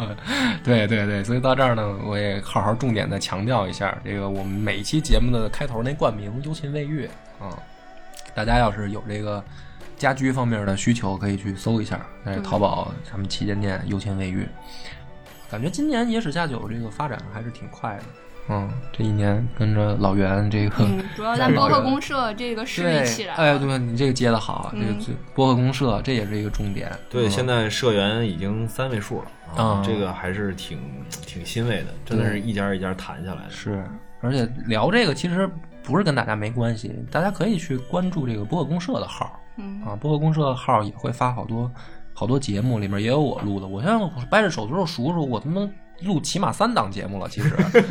[0.62, 7.08] 对对对，所以到这儿呢，我也好好重点的强调一下，这个我们每一期节目的开头那冠名“优琴卫浴”
[7.40, 7.56] 啊，
[8.34, 9.42] 大家要是有这个
[9.96, 14.46] 家居方面的需求，可以去搜一下，在淘宝他们旗舰店“优琴卫浴”。
[15.50, 18.02] 感觉今年野史下酒这个发展还是挺快的，
[18.48, 29.26] 嗯，这一年跟着老袁这个，嗯，主要咱 播客公社这个势对力起来，哎，对你这个接的好，这个嗯这播客公社这也是一个重点，对，嗯现在社员已经三位数了
[29.56, 30.78] 啊啊，这个还是挺
[31.10, 33.50] 挺欣慰的，真的是一家一家谈下来的。
[33.50, 33.84] 是，
[34.20, 35.50] 而且聊这个其实
[35.82, 41.70] 不是跟大家没关系，大家可以去关注这个播客公社的号嗯，啊，播客公社号也会发好多
[42.14, 43.66] 好多节目，里面也有我录的。
[43.66, 43.98] 我现在
[44.30, 45.68] 掰着手指头数数，我他妈
[46.02, 47.50] 录起码三档节目了，其实，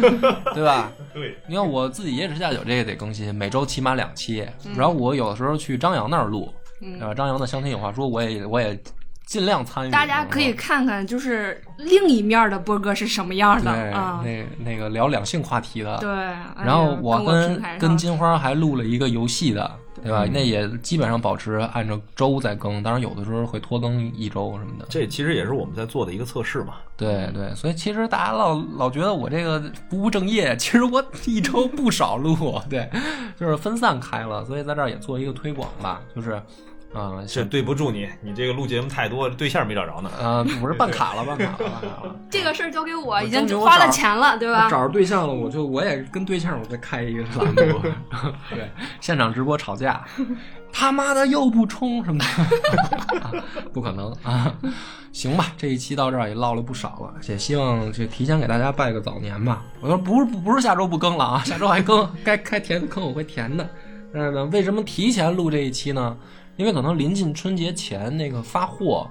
[0.53, 0.91] 对吧？
[1.13, 4.45] 对，你看我自己野史下酒这个得更新，每周起码两期。
[4.65, 7.13] 嗯然后我有的时候去张扬那儿录，嗯对吧？
[7.13, 8.77] 张扬的相亲有话说，我也我也
[9.25, 9.91] 尽量参与。
[9.91, 14.21] 大家可以看看，就是另一面的波哥是什么样的对啊？
[14.23, 16.09] 那那个聊两性话题的，对。
[16.63, 19.71] 然后我跟跟金花还录了一个游戏的，
[20.05, 20.23] 对吧？
[20.25, 24.85] 嗯那也基本上保持按照周在更，当然有的时候会拖更一周什么的。
[24.87, 26.75] 这其实也是我们在做的一个测试嘛。
[26.95, 32.37] 对对，所以其实大家老老觉得我这个不务正业，其实我一周不少录，
[32.69, 32.89] 对，
[33.39, 36.41] 就是分散开了，所以在这儿也做一个推广吧，就是，
[36.97, 40.09] 嗯、是对不住你，你这个录节目太多，对象没找着呢。
[40.17, 42.15] 呃，我是办卡了，办卡了，办卡了。
[42.31, 44.69] 这个事儿交给我，已经花了钱了，对吧？
[44.69, 47.81] 找着对象了，我就我也跟对象我再开一个 栏目，
[48.49, 48.69] 对，
[49.01, 50.03] 现场直播吵架，
[50.71, 53.31] 他妈的又不冲什么的，啊
[53.73, 54.53] 不可能啊！
[55.11, 59.61] 行吧，这一期到这儿也唠了不少了，也希望就提前给大家拜个早年吧。
[59.81, 63.67] 我说不是不不是下周不更了啊，下周还更，该该填的坑我会填的。
[64.13, 66.15] 但是呢，为什么提前录这一期呢？
[66.57, 69.07] 因为可能临近春节前那个发货。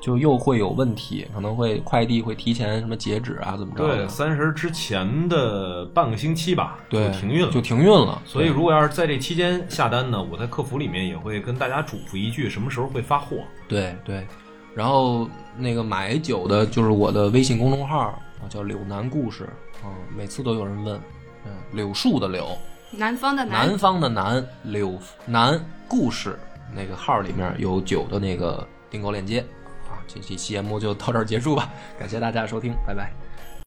[0.00, 3.96] 就又会有问题，可能会快递会提前什么截止啊，怎么着？
[3.96, 8.22] 对，三十之前的半个星期吧，对，就停运了，就停运了。
[8.24, 13.38] 所以如果要是在这期间下单呢，我在客服里面也会跟大家嘱咐一句，什么时候会发货。
[13.66, 14.24] 对对，
[14.72, 17.98] 然后那个买酒的就是我的微信公众号
[18.40, 19.48] 啊，叫柳南故事
[19.82, 21.00] 啊，每次都有人问，
[21.44, 22.56] 嗯，柳树的柳，
[22.92, 26.38] 南方的南南，方的南，柳南故事
[26.74, 29.40] 那个号里面有酒的那个订购链接
[29.88, 29.98] 啊。
[30.06, 33.12] 这期节目就到这儿结束吧，感谢大家的收听，拜拜。